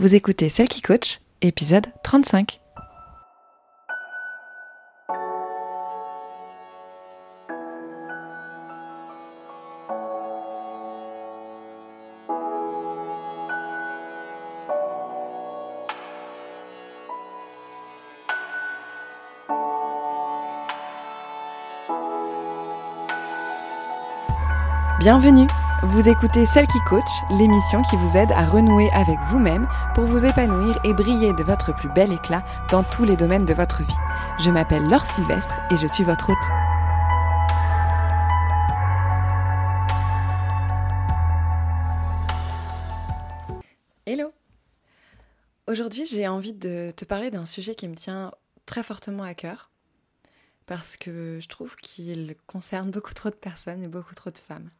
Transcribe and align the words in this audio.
Vous 0.00 0.14
écoutez 0.14 0.48
Celle 0.48 0.68
qui 0.68 0.80
coach, 0.80 1.18
épisode 1.42 1.86
35. 2.04 2.60
Bienvenue 25.00 25.48
Vous 25.84 26.08
écoutez 26.08 26.44
Celle 26.44 26.66
qui 26.66 26.80
coach, 26.80 27.08
l'émission 27.30 27.82
qui 27.82 27.94
vous 27.94 28.16
aide 28.16 28.32
à 28.32 28.46
renouer 28.46 28.90
avec 28.92 29.16
vous-même 29.30 29.68
pour 29.94 30.06
vous 30.06 30.24
épanouir 30.24 30.76
et 30.82 30.92
briller 30.92 31.32
de 31.32 31.44
votre 31.44 31.72
plus 31.72 31.88
bel 31.88 32.12
éclat 32.12 32.44
dans 32.68 32.82
tous 32.82 33.04
les 33.04 33.14
domaines 33.14 33.44
de 33.44 33.54
votre 33.54 33.84
vie. 33.84 33.94
Je 34.40 34.50
m'appelle 34.50 34.82
Laure 34.88 35.06
Sylvestre 35.06 35.54
et 35.70 35.76
je 35.76 35.86
suis 35.86 36.02
votre 36.02 36.30
hôte. 36.30 36.36
Hello 44.04 44.32
Aujourd'hui 45.68 46.06
j'ai 46.06 46.26
envie 46.26 46.54
de 46.54 46.90
te 46.90 47.04
parler 47.04 47.30
d'un 47.30 47.46
sujet 47.46 47.76
qui 47.76 47.86
me 47.86 47.94
tient 47.94 48.32
très 48.66 48.82
fortement 48.82 49.22
à 49.22 49.34
cœur 49.34 49.70
parce 50.66 50.96
que 50.96 51.38
je 51.40 51.46
trouve 51.46 51.76
qu'il 51.76 52.34
concerne 52.48 52.90
beaucoup 52.90 53.14
trop 53.14 53.30
de 53.30 53.36
personnes 53.36 53.84
et 53.84 53.88
beaucoup 53.88 54.16
trop 54.16 54.30
de 54.30 54.38
femmes 54.38 54.70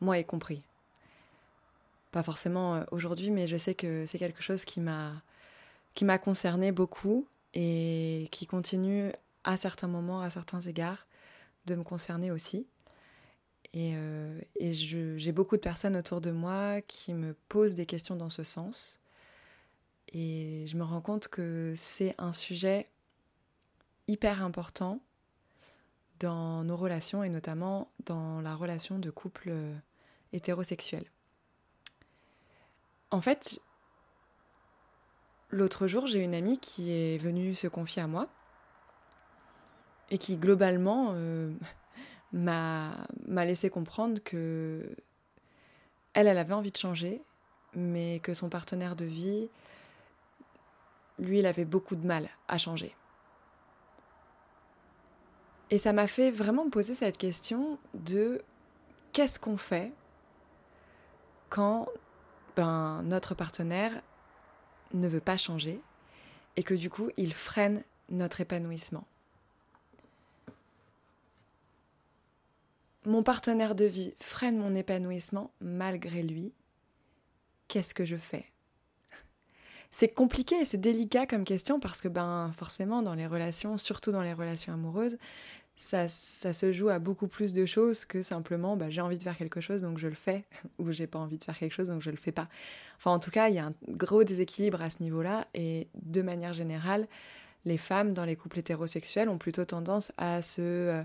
moi 0.00 0.18
y 0.18 0.24
compris. 0.24 0.62
Pas 2.12 2.22
forcément 2.22 2.76
euh, 2.76 2.84
aujourd'hui, 2.90 3.30
mais 3.30 3.46
je 3.46 3.56
sais 3.56 3.74
que 3.74 4.06
c'est 4.06 4.18
quelque 4.18 4.42
chose 4.42 4.64
qui 4.64 4.80
m'a 4.80 5.22
qui 5.94 6.04
m'a 6.04 6.18
concerné 6.18 6.70
beaucoup 6.72 7.26
et 7.54 8.28
qui 8.30 8.46
continue 8.46 9.10
à 9.42 9.56
certains 9.56 9.88
moments, 9.88 10.20
à 10.20 10.30
certains 10.30 10.60
égards, 10.60 11.06
de 11.66 11.74
me 11.74 11.82
concerner 11.82 12.30
aussi. 12.30 12.66
Et, 13.72 13.92
euh, 13.96 14.40
et 14.56 14.72
j'ai 14.72 15.32
beaucoup 15.32 15.56
de 15.56 15.60
personnes 15.60 15.96
autour 15.96 16.20
de 16.20 16.30
moi 16.30 16.80
qui 16.82 17.12
me 17.14 17.34
posent 17.48 17.74
des 17.74 17.86
questions 17.86 18.16
dans 18.16 18.30
ce 18.30 18.44
sens. 18.44 19.00
Et 20.12 20.64
je 20.66 20.76
me 20.76 20.84
rends 20.84 21.00
compte 21.00 21.28
que 21.28 21.72
c'est 21.76 22.14
un 22.18 22.32
sujet 22.32 22.88
hyper 24.08 24.44
important 24.44 25.00
dans 26.18 26.64
nos 26.64 26.76
relations 26.76 27.22
et 27.22 27.28
notamment 27.28 27.90
dans 28.06 28.40
la 28.40 28.54
relation 28.54 28.98
de 28.98 29.10
couple 29.10 29.48
euh, 29.50 29.74
hétérosexuel. 30.32 31.04
En 33.10 33.20
fait, 33.20 33.60
l'autre 35.50 35.86
jour, 35.86 36.06
j'ai 36.06 36.20
une 36.20 36.34
amie 36.34 36.58
qui 36.58 36.92
est 36.92 37.18
venue 37.18 37.54
se 37.54 37.66
confier 37.66 38.02
à 38.02 38.06
moi 38.06 38.28
et 40.10 40.18
qui 40.18 40.36
globalement 40.36 41.08
euh, 41.12 41.52
m'a 42.32 42.94
laissé 43.26 43.70
comprendre 43.70 44.22
que 44.22 44.94
elle, 46.12 46.26
elle 46.26 46.38
avait 46.38 46.54
envie 46.54 46.72
de 46.72 46.76
changer, 46.76 47.22
mais 47.74 48.18
que 48.20 48.34
son 48.34 48.48
partenaire 48.48 48.96
de 48.96 49.04
vie, 49.04 49.48
lui, 51.18 51.38
il 51.38 51.46
avait 51.46 51.64
beaucoup 51.64 51.94
de 51.94 52.06
mal 52.06 52.28
à 52.48 52.58
changer. 52.58 52.94
Et 55.70 55.78
ça 55.78 55.92
m'a 55.92 56.08
fait 56.08 56.32
vraiment 56.32 56.64
me 56.64 56.70
poser 56.70 56.94
cette 56.94 57.16
question 57.16 57.78
de 57.94 58.42
qu'est-ce 59.12 59.38
qu'on 59.38 59.56
fait 59.56 59.92
quand 61.50 61.88
ben, 62.56 63.02
notre 63.02 63.34
partenaire 63.34 64.00
ne 64.94 65.08
veut 65.08 65.20
pas 65.20 65.36
changer 65.36 65.80
et 66.56 66.62
que 66.62 66.74
du 66.74 66.88
coup 66.88 67.10
il 67.16 67.34
freine 67.34 67.84
notre 68.08 68.40
épanouissement. 68.40 69.06
Mon 73.06 73.22
partenaire 73.22 73.74
de 73.74 73.84
vie 73.84 74.14
freine 74.20 74.58
mon 74.58 74.74
épanouissement 74.74 75.50
malgré 75.60 76.22
lui. 76.22 76.52
Qu'est-ce 77.68 77.94
que 77.94 78.04
je 78.04 78.16
fais? 78.16 78.46
C'est 79.90 80.12
compliqué 80.12 80.56
et 80.56 80.64
c'est 80.64 80.78
délicat 80.78 81.26
comme 81.26 81.44
question 81.44 81.80
parce 81.80 82.00
que 82.00 82.08
ben 82.08 82.52
forcément 82.56 83.02
dans 83.02 83.14
les 83.14 83.26
relations, 83.26 83.76
surtout 83.76 84.12
dans 84.12 84.22
les 84.22 84.34
relations 84.34 84.72
amoureuses, 84.72 85.18
ça, 85.80 86.08
se 86.08 86.72
joue 86.72 86.90
à 86.90 86.98
beaucoup 86.98 87.26
plus 87.26 87.54
de 87.54 87.64
choses 87.64 88.04
que 88.04 88.20
simplement 88.20 88.76
bah, 88.76 88.90
j'ai 88.90 89.00
envie 89.00 89.16
de 89.16 89.22
faire 89.22 89.36
quelque 89.36 89.62
chose 89.62 89.80
donc 89.80 89.96
je 89.96 90.08
le 90.08 90.14
fais 90.14 90.44
ou 90.78 90.92
j'ai 90.92 91.06
pas 91.06 91.18
envie 91.18 91.38
de 91.38 91.44
faire 91.44 91.56
quelque 91.56 91.72
chose 91.72 91.88
donc 91.88 92.02
je 92.02 92.10
le 92.10 92.18
fais 92.18 92.32
pas. 92.32 92.48
Enfin 92.98 93.12
en 93.12 93.18
tout 93.18 93.30
cas 93.30 93.48
il 93.48 93.54
y 93.54 93.58
a 93.58 93.64
un 93.64 93.74
gros 93.88 94.22
déséquilibre 94.22 94.82
à 94.82 94.90
ce 94.90 95.02
niveau-là 95.02 95.46
et 95.54 95.88
de 96.02 96.20
manière 96.20 96.52
générale 96.52 97.08
les 97.64 97.78
femmes 97.78 98.12
dans 98.12 98.26
les 98.26 98.36
couples 98.36 98.58
hétérosexuels 98.58 99.28
ont 99.30 99.38
plutôt 99.38 99.64
tendance 99.64 100.12
à 100.18 100.42
se 100.42 100.60
euh, 100.60 101.02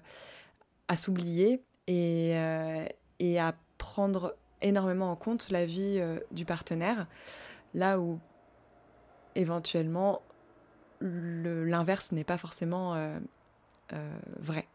à 0.90 0.98
s'oublier 0.98 1.64
et, 1.88 2.32
euh, 2.36 2.86
et 3.20 3.40
à 3.40 3.56
prendre 3.78 4.36
énormément 4.62 5.10
en 5.10 5.16
compte 5.16 5.52
la 5.52 5.66
vie 5.66 5.98
euh, 6.00 6.20
du 6.32 6.44
partenaire 6.44 7.08
là 7.74 8.00
où 8.00 8.20
éventuellement 9.36 10.22
l'inverse 11.00 12.12
n'est 12.12 12.24
pas 12.24 12.38
forcément 12.38 12.96
vrai. 14.40 14.68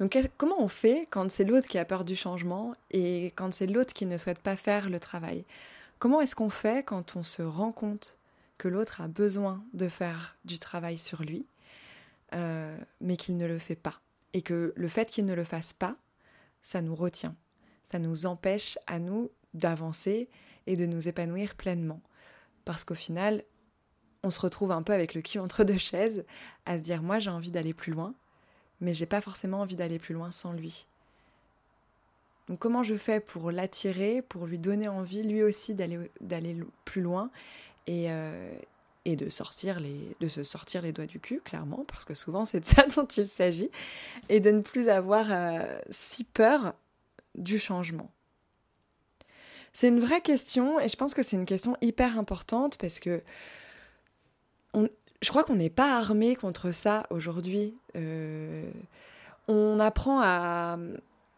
Donc 0.00 0.16
comment 0.38 0.60
on 0.62 0.68
fait 0.68 1.06
quand 1.10 1.30
c'est 1.30 1.44
l'autre 1.44 1.68
qui 1.68 1.78
a 1.78 1.84
peur 1.84 2.04
du 2.04 2.16
changement 2.16 2.72
et 2.90 3.26
quand 3.36 3.52
c'est 3.52 3.66
l'autre 3.66 3.92
qui 3.92 4.06
ne 4.06 4.16
souhaite 4.16 4.40
pas 4.40 4.56
faire 4.56 4.88
le 4.88 4.98
travail? 4.98 5.44
Comment 5.98 6.22
est-ce 6.22 6.34
qu'on 6.34 6.48
fait 6.48 6.82
quand 6.82 7.16
on 7.16 7.22
se 7.22 7.42
rend 7.42 7.72
compte 7.72 8.16
que 8.56 8.68
l'autre 8.68 9.02
a 9.02 9.08
besoin 9.08 9.62
de 9.74 9.88
faire 9.88 10.36
du 10.46 10.58
travail 10.58 10.96
sur 10.96 11.22
lui, 11.22 11.44
euh, 12.34 12.76
mais 13.02 13.18
qu'il 13.18 13.36
ne 13.36 13.46
le 13.46 13.58
fait 13.58 13.76
pas? 13.76 14.00
Et 14.32 14.40
que 14.40 14.72
le 14.74 14.88
fait 14.88 15.10
qu'il 15.10 15.26
ne 15.26 15.34
le 15.34 15.44
fasse 15.44 15.74
pas, 15.74 15.96
ça 16.62 16.80
nous 16.80 16.94
retient, 16.94 17.36
ça 17.84 17.98
nous 17.98 18.24
empêche 18.24 18.78
à 18.86 18.98
nous 18.98 19.30
d'avancer 19.52 20.30
et 20.66 20.76
de 20.76 20.86
nous 20.86 21.08
épanouir 21.08 21.54
pleinement. 21.54 22.00
Parce 22.64 22.84
qu'au 22.84 22.94
final, 22.94 23.42
on 24.22 24.30
se 24.30 24.40
retrouve 24.40 24.72
un 24.72 24.82
peu 24.82 24.92
avec 24.92 25.14
le 25.14 25.22
cul 25.22 25.38
entre 25.38 25.64
deux 25.64 25.78
chaises, 25.78 26.24
à 26.66 26.78
se 26.78 26.82
dire 26.82 27.02
moi 27.02 27.18
j'ai 27.18 27.30
envie 27.30 27.50
d'aller 27.50 27.74
plus 27.74 27.92
loin, 27.92 28.14
mais 28.80 28.94
j'ai 28.94 29.06
pas 29.06 29.20
forcément 29.20 29.60
envie 29.60 29.76
d'aller 29.76 29.98
plus 29.98 30.14
loin 30.14 30.32
sans 30.32 30.52
lui. 30.52 30.86
Donc 32.48 32.58
comment 32.58 32.82
je 32.82 32.96
fais 32.96 33.20
pour 33.20 33.50
l'attirer, 33.50 34.22
pour 34.22 34.46
lui 34.46 34.58
donner 34.58 34.88
envie 34.88 35.22
lui 35.22 35.42
aussi 35.42 35.74
d'aller 35.74 36.56
plus 36.84 37.00
loin 37.00 37.30
et, 37.86 38.10
euh, 38.10 38.52
et 39.04 39.16
de 39.16 39.28
sortir 39.28 39.80
les 39.80 40.16
de 40.20 40.28
se 40.28 40.42
sortir 40.42 40.82
les 40.82 40.92
doigts 40.92 41.06
du 41.06 41.20
cul 41.20 41.40
clairement 41.40 41.84
parce 41.86 42.04
que 42.04 42.14
souvent 42.14 42.44
c'est 42.44 42.60
de 42.60 42.66
ça 42.66 42.84
dont 42.96 43.06
il 43.06 43.28
s'agit 43.28 43.70
et 44.28 44.40
de 44.40 44.50
ne 44.50 44.60
plus 44.60 44.88
avoir 44.88 45.26
euh, 45.30 45.78
si 45.90 46.24
peur 46.24 46.74
du 47.36 47.58
changement? 47.58 48.10
C'est 49.72 49.88
une 49.88 50.00
vraie 50.00 50.20
question 50.20 50.80
et 50.80 50.88
je 50.88 50.96
pense 50.96 51.14
que 51.14 51.22
c'est 51.22 51.36
une 51.36 51.46
question 51.46 51.76
hyper 51.80 52.18
importante 52.18 52.76
parce 52.78 52.98
que 52.98 53.22
je 54.74 55.28
crois 55.28 55.44
qu'on 55.44 55.56
n'est 55.56 55.70
pas 55.70 55.96
armé 55.96 56.34
contre 56.34 56.72
ça 56.72 57.06
aujourd'hui. 57.10 57.74
Euh, 57.96 58.70
on 59.48 59.80
apprend 59.80 60.20
à 60.22 60.78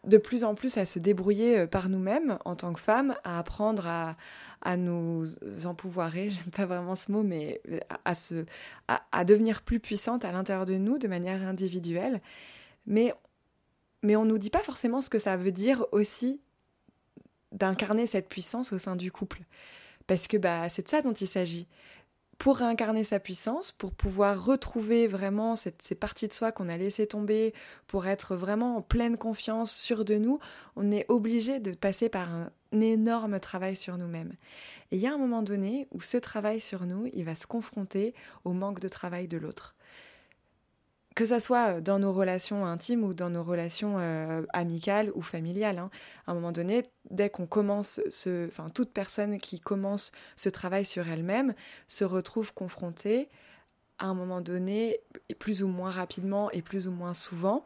de 0.03 0.17
plus 0.17 0.43
en 0.43 0.53
plus 0.53 0.77
à 0.77 0.85
se 0.85 0.99
débrouiller 0.99 1.59
euh, 1.59 1.67
par 1.67 1.89
nous-mêmes 1.89 2.37
en 2.45 2.55
tant 2.55 2.73
que 2.73 2.79
femmes, 2.79 3.15
à 3.23 3.39
apprendre 3.39 3.87
à, 3.87 4.15
à 4.61 4.77
nous 4.77 5.25
empouvoirer, 5.65 6.29
j'aime 6.29 6.51
pas 6.51 6.65
vraiment 6.65 6.95
ce 6.95 7.11
mot, 7.11 7.23
mais 7.23 7.61
à, 8.05 8.15
se, 8.15 8.45
à, 8.87 9.23
devenir 9.25 9.61
plus 9.61 9.79
puissante 9.79 10.25
à 10.25 10.31
l'intérieur 10.31 10.65
de 10.65 10.75
nous 10.75 10.97
de 10.97 11.07
manière 11.07 11.41
individuelle. 11.47 12.21
Mais, 12.85 13.13
mais 14.01 14.15
on 14.15 14.25
nous 14.25 14.37
dit 14.37 14.49
pas 14.49 14.59
forcément 14.59 15.01
ce 15.01 15.09
que 15.09 15.19
ça 15.19 15.37
veut 15.37 15.51
dire 15.51 15.85
aussi 15.91 16.41
d'incarner 17.51 18.07
cette 18.07 18.27
puissance 18.27 18.73
au 18.73 18.77
sein 18.77 18.95
du 18.95 19.11
couple. 19.11 19.41
Parce 20.07 20.27
que 20.27 20.35
bah, 20.35 20.67
c'est 20.67 20.83
de 20.83 20.87
ça 20.89 21.01
dont 21.01 21.13
il 21.13 21.27
s'agit 21.27 21.67
pour 22.37 22.57
réincarner 22.57 23.03
sa 23.03 23.19
puissance, 23.19 23.71
pour 23.71 23.93
pouvoir 23.93 24.43
retrouver 24.43 25.07
vraiment 25.07 25.55
ces 25.55 25.95
parties 25.95 26.27
de 26.27 26.33
soi 26.33 26.51
qu'on 26.51 26.69
a 26.69 26.77
laissées 26.77 27.07
tomber, 27.07 27.53
pour 27.87 28.07
être 28.07 28.35
vraiment 28.35 28.77
en 28.77 28.81
pleine 28.81 29.17
confiance, 29.17 29.71
sûr 29.71 30.03
de 30.05 30.15
nous, 30.15 30.39
on 30.75 30.91
est 30.91 31.05
obligé 31.09 31.59
de 31.59 31.71
passer 31.71 32.09
par 32.09 32.33
un 32.33 32.51
énorme 32.71 33.39
travail 33.39 33.75
sur 33.75 33.97
nous-mêmes. 33.97 34.33
Et 34.91 34.97
il 34.97 35.01
y 35.01 35.07
a 35.07 35.13
un 35.13 35.17
moment 35.17 35.41
donné 35.41 35.87
où 35.91 36.01
ce 36.01 36.17
travail 36.17 36.59
sur 36.59 36.85
nous, 36.85 37.07
il 37.13 37.23
va 37.23 37.35
se 37.35 37.47
confronter 37.47 38.13
au 38.43 38.53
manque 38.53 38.79
de 38.79 38.89
travail 38.89 39.27
de 39.27 39.37
l'autre 39.37 39.75
que 41.15 41.25
ça 41.25 41.39
soit 41.39 41.81
dans 41.81 41.99
nos 41.99 42.13
relations 42.13 42.65
intimes 42.65 43.03
ou 43.03 43.13
dans 43.13 43.29
nos 43.29 43.43
relations 43.43 43.95
euh, 43.99 44.43
amicales 44.53 45.11
ou 45.15 45.21
familiales. 45.21 45.77
Hein. 45.77 45.89
À 46.27 46.31
un 46.31 46.33
moment 46.33 46.51
donné, 46.51 46.83
dès 47.11 47.29
qu'on 47.29 47.45
commence 47.45 48.01
ce, 48.09 48.47
enfin 48.47 48.69
toute 48.69 48.91
personne 48.91 49.39
qui 49.39 49.59
commence 49.59 50.11
ce 50.35 50.49
travail 50.49 50.85
sur 50.85 51.07
elle-même 51.07 51.53
se 51.87 52.03
retrouve 52.03 52.53
confrontée 52.53 53.29
à 53.99 54.07
un 54.07 54.13
moment 54.15 54.41
donné, 54.41 54.99
plus 55.39 55.63
ou 55.63 55.67
moins 55.67 55.91
rapidement 55.91 56.49
et 56.51 56.61
plus 56.61 56.87
ou 56.87 56.91
moins 56.91 57.13
souvent, 57.13 57.65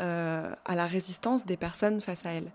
euh, 0.00 0.54
à 0.64 0.74
la 0.74 0.86
résistance 0.86 1.46
des 1.46 1.56
personnes 1.56 2.00
face 2.00 2.26
à 2.26 2.30
elle. 2.30 2.50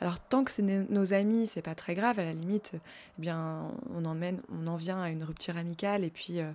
Alors 0.00 0.18
tant 0.18 0.44
que 0.44 0.50
c'est 0.50 0.62
nos 0.62 1.12
amis, 1.12 1.46
c'est 1.46 1.62
pas 1.62 1.74
très 1.74 1.94
grave. 1.94 2.18
À 2.18 2.24
la 2.24 2.32
limite, 2.32 2.72
eh 2.74 3.20
bien, 3.20 3.70
on 3.94 4.06
en 4.06 4.76
vient 4.76 5.02
à 5.02 5.10
une 5.10 5.24
rupture 5.24 5.56
amicale 5.58 6.04
et 6.04 6.10
puis 6.10 6.40
euh, 6.40 6.50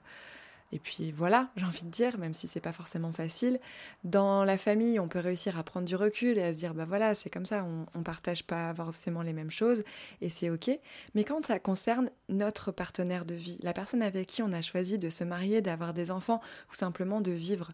et 0.76 0.80
puis 0.80 1.14
voilà, 1.14 1.48
j'ai 1.56 1.66
envie 1.66 1.84
de 1.84 1.90
dire, 1.90 2.18
même 2.18 2.34
si 2.34 2.50
c'est 2.50 2.60
pas 2.60 2.74
forcément 2.74 3.14
facile. 3.14 3.60
Dans 4.04 4.44
la 4.44 4.58
famille, 4.58 5.00
on 5.00 5.08
peut 5.08 5.20
réussir 5.20 5.58
à 5.58 5.64
prendre 5.64 5.86
du 5.88 5.96
recul 5.96 6.38
et 6.38 6.44
à 6.44 6.54
se 6.54 6.58
dire, 6.58 6.74
bah 6.74 6.84
voilà, 6.84 7.16
c'est 7.16 7.30
comme 7.30 7.46
ça, 7.46 7.64
on, 7.64 7.86
on 7.98 8.04
partage 8.04 8.44
pas 8.44 8.74
forcément 8.76 9.22
les 9.22 9.32
mêmes 9.32 9.52
choses 9.52 9.86
et 10.22 10.30
c'est 10.30 10.50
ok. 10.50 10.70
Mais 11.16 11.24
quand 11.24 11.46
ça 11.46 11.60
concerne 11.60 12.12
notre 12.28 12.74
partenaire 12.74 13.24
de 13.24 13.34
vie, 13.34 13.58
la 13.64 13.72
personne 13.72 14.02
avec 14.02 14.28
qui 14.28 14.44
on 14.44 14.52
a 14.52 14.62
choisi 14.62 14.98
de 14.98 15.10
se 15.10 15.24
marier, 15.24 15.62
d'avoir 15.62 15.94
des 15.94 16.12
enfants 16.12 16.42
ou 16.70 16.76
simplement 16.76 17.22
de 17.22 17.32
vivre, 17.32 17.72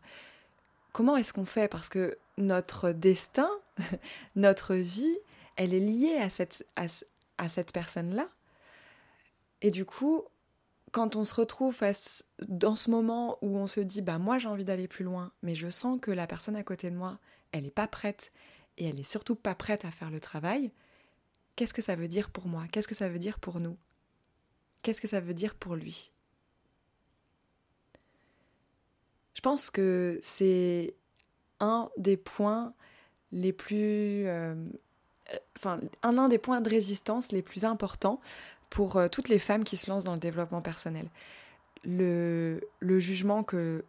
comment 0.94 1.18
est-ce 1.18 1.34
qu'on 1.34 1.46
fait? 1.46 1.68
Parce 1.68 1.90
que 1.90 2.20
notre 2.38 2.92
destin, 2.92 3.50
notre 4.36 4.76
vie, 4.76 5.18
elle 5.56 5.74
est 5.74 5.80
liée 5.80 6.18
à 6.18 6.30
cette, 6.30 6.68
à 6.76 7.50
cette 7.50 7.74
personne-là. 7.74 8.28
Et 9.64 9.72
du 9.72 9.86
coup, 9.86 10.24
quand 10.92 11.16
on 11.16 11.24
se 11.24 11.34
retrouve 11.34 11.74
face 11.74 12.24
dans 12.48 12.76
ce 12.76 12.90
moment 12.92 13.38
où 13.42 13.58
on 13.58 13.68
se 13.68 13.80
dit 13.80 14.02
bah 14.02 14.18
moi 14.18 14.38
j'ai 14.38 14.48
envie 14.48 14.66
d'aller 14.66 14.88
plus 14.88 15.06
loin, 15.06 15.32
mais 15.42 15.56
je 15.56 15.70
sens 15.70 16.00
que 16.02 16.12
la 16.12 16.28
personne 16.28 16.56
à 16.56 16.64
côté 16.64 16.90
de 16.90 16.96
moi, 16.96 17.20
elle 17.52 17.64
n'est 17.64 17.72
pas 17.72 17.88
prête 17.88 18.32
et 18.78 18.86
elle 18.88 19.00
est 19.00 19.10
surtout 19.10 19.36
pas 19.36 19.56
prête 19.56 19.86
à 19.86 19.92
faire 19.92 20.10
le 20.10 20.20
travail, 20.20 20.72
qu'est-ce 21.56 21.74
que 21.74 21.82
ça 21.82 21.96
veut 21.96 22.08
dire 22.08 22.30
pour 22.30 22.48
moi? 22.48 22.66
Qu'est-ce 22.72 22.88
que 22.88 22.96
ça 22.96 23.10
veut 23.10 23.20
dire 23.20 23.40
pour 23.40 23.60
nous? 23.60 23.78
Qu'est-ce 24.82 25.02
que 25.02 25.08
ça 25.08 25.20
veut 25.20 25.34
dire 25.34 25.56
pour 25.56 25.76
lui? 25.76 26.12
Je 29.34 29.42
pense 29.42 29.70
que 29.70 30.20
c'est 30.22 30.96
un 31.60 31.90
des 31.98 32.18
points 32.18 32.74
les 33.32 33.54
plus 33.54 34.28
euh, 34.28 34.56
enfin 35.56 35.80
un, 36.04 36.28
des 36.28 36.38
points 36.38 36.62
de 36.62 36.70
résistance 36.70 37.32
les 37.32 37.42
plus 37.42 37.64
importants 37.64 38.20
pour 38.72 38.96
euh, 38.96 39.08
toutes 39.10 39.30
les 39.30 39.38
femmes 39.38 39.64
qui 39.64 39.78
se 39.78 39.92
lancent 39.92 40.06
dans 40.06 40.14
le 40.14 40.20
développement 40.20 40.62
personnel. 40.62 41.08
Le, 41.84 42.60
jugement 42.82 43.44
que 43.44 43.84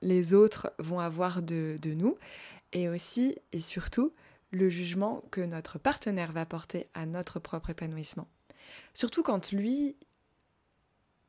les 0.00 0.32
autres 0.32 0.72
vont 0.78 1.00
avoir 1.00 1.42
de, 1.42 1.76
nous 1.84 2.16
et 2.72 2.88
aussi 2.88 3.36
et 3.52 3.60
surtout 3.60 4.12
le 4.50 4.68
jugement 4.70 5.22
que 5.30 5.40
notre 5.40 5.78
partenaire 5.78 6.32
va 6.32 6.46
porter 6.46 6.86
à 6.94 7.04
notre 7.04 7.40
propre 7.40 7.70
épanouissement. 7.70 8.28
Surtout 8.94 9.22
quand 9.22 9.50
lui, 9.50 9.96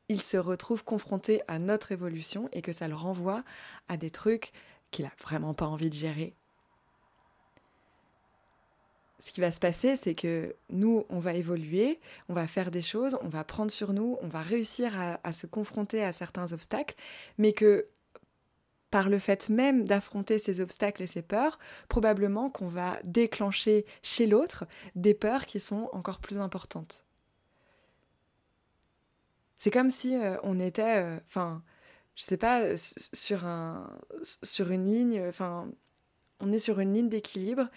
il 0.08 0.22
se 0.22 0.36
retrouve 0.36 0.84
confronté 0.84 1.42
à 1.48 1.58
notre 1.58 1.92
évolution 1.92 2.48
et 2.52 2.62
que 2.62 2.72
ça 2.72 2.86
le 2.86 2.94
renvoie 2.94 3.42
à 3.88 3.96
des 3.96 4.10
trucs 4.10 4.52
qu'il 4.90 5.04
a 5.04 5.12
vraiment 5.20 5.54
pas 5.54 5.66
envie 5.66 5.90
de 5.90 5.94
gérer 5.94 6.34
ce 9.20 9.32
qui 9.32 9.40
va 9.40 9.52
se 9.52 9.60
passer, 9.60 9.96
c'est 9.96 10.14
que 10.14 10.56
nous, 10.70 11.04
on 11.10 11.20
va 11.20 11.34
évoluer, 11.34 12.00
on 12.28 12.34
va 12.34 12.46
faire 12.46 12.70
des 12.70 12.82
choses, 12.82 13.18
on 13.22 13.28
va 13.28 13.44
prendre 13.44 13.70
sur 13.70 13.92
nous, 13.92 14.16
on 14.22 14.28
va 14.28 14.40
réussir 14.40 14.92
à, 15.22 15.32
se 15.32 15.46
confronter 15.46 16.02
à 16.02 16.12
certains 16.12 16.52
obstacles, 16.52 16.96
mais 17.38 17.52
que 17.52 17.86
par 18.90 19.08
le 19.08 19.18
fait 19.18 19.48
même 19.48 19.84
d'affronter 19.84 20.38
ces 20.38 20.60
obstacles 20.60 21.02
et 21.02 21.06
ces 21.06 21.22
peurs, 21.22 21.58
probablement 21.88 22.50
qu'on 22.50 22.66
va 22.66 22.98
déclencher 23.04 23.84
chez 24.02 24.26
l'autre 24.26 24.64
des 24.96 25.14
peurs 25.14 25.46
qui 25.46 25.60
sont 25.60 25.88
encore 25.92 26.18
plus 26.18 26.38
importantes. 26.38 27.04
C'est 29.58 29.70
comme 29.70 29.90
si 29.90 30.16
euh, 30.16 30.38
on 30.42 30.58
était, 30.58 31.02
euh, 31.02 31.18
enfin, 31.26 31.62
je 32.16 32.24
sais 32.24 32.38
pas, 32.38 32.76
sur 32.76 33.44
sur 34.42 34.70
une 34.70 34.90
ligne, 34.90 35.22
enfin, 35.28 35.68
on 36.40 36.52
est 36.52 36.58
sur 36.58 36.80
une 36.80 36.94
ligne 36.94 37.08
d'équilibre 37.08 37.68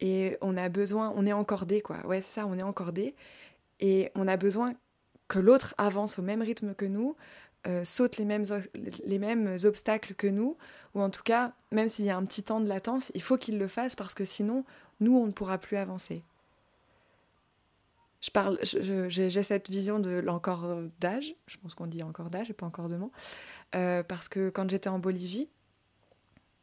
et 0.00 0.36
on 0.40 0.56
a 0.56 0.68
besoin, 0.68 1.12
on 1.16 1.26
est 1.26 1.32
encordé 1.32 1.80
quoi, 1.80 2.04
ouais 2.06 2.20
c'est 2.20 2.40
ça, 2.40 2.46
on 2.46 2.56
est 2.58 2.62
encordé 2.62 3.14
et 3.80 4.10
on 4.14 4.28
a 4.28 4.36
besoin 4.36 4.74
que 5.28 5.38
l'autre 5.38 5.74
avance 5.78 6.18
au 6.18 6.22
même 6.22 6.42
rythme 6.42 6.74
que 6.74 6.84
nous, 6.84 7.16
euh, 7.66 7.82
saute 7.84 8.16
les 8.16 8.24
mêmes, 8.24 8.44
les 9.04 9.18
mêmes 9.18 9.56
obstacles 9.64 10.14
que 10.14 10.28
nous, 10.28 10.56
ou 10.94 11.00
en 11.00 11.10
tout 11.10 11.24
cas, 11.24 11.52
même 11.72 11.88
s'il 11.88 12.04
y 12.04 12.10
a 12.10 12.16
un 12.16 12.24
petit 12.24 12.44
temps 12.44 12.60
de 12.60 12.68
latence, 12.68 13.10
il 13.14 13.22
faut 13.22 13.36
qu'il 13.36 13.58
le 13.58 13.66
fasse 13.66 13.96
parce 13.96 14.14
que 14.14 14.24
sinon, 14.24 14.64
nous, 15.00 15.16
on 15.16 15.26
ne 15.26 15.32
pourra 15.32 15.58
plus 15.58 15.76
avancer. 15.76 16.22
Je 18.20 18.30
parle, 18.30 18.58
j'ai 18.62 19.42
cette 19.42 19.68
vision 19.68 19.98
de 19.98 20.10
l'encordage, 20.10 21.34
je 21.46 21.56
pense 21.58 21.74
qu'on 21.74 21.86
dit 21.86 22.02
encordage 22.02 22.50
et 22.50 22.54
pas 22.54 22.66
encordement, 22.66 23.10
euh, 23.74 24.02
parce 24.02 24.28
que 24.28 24.48
quand 24.48 24.70
j'étais 24.70 24.88
en 24.88 24.98
Bolivie, 24.98 25.48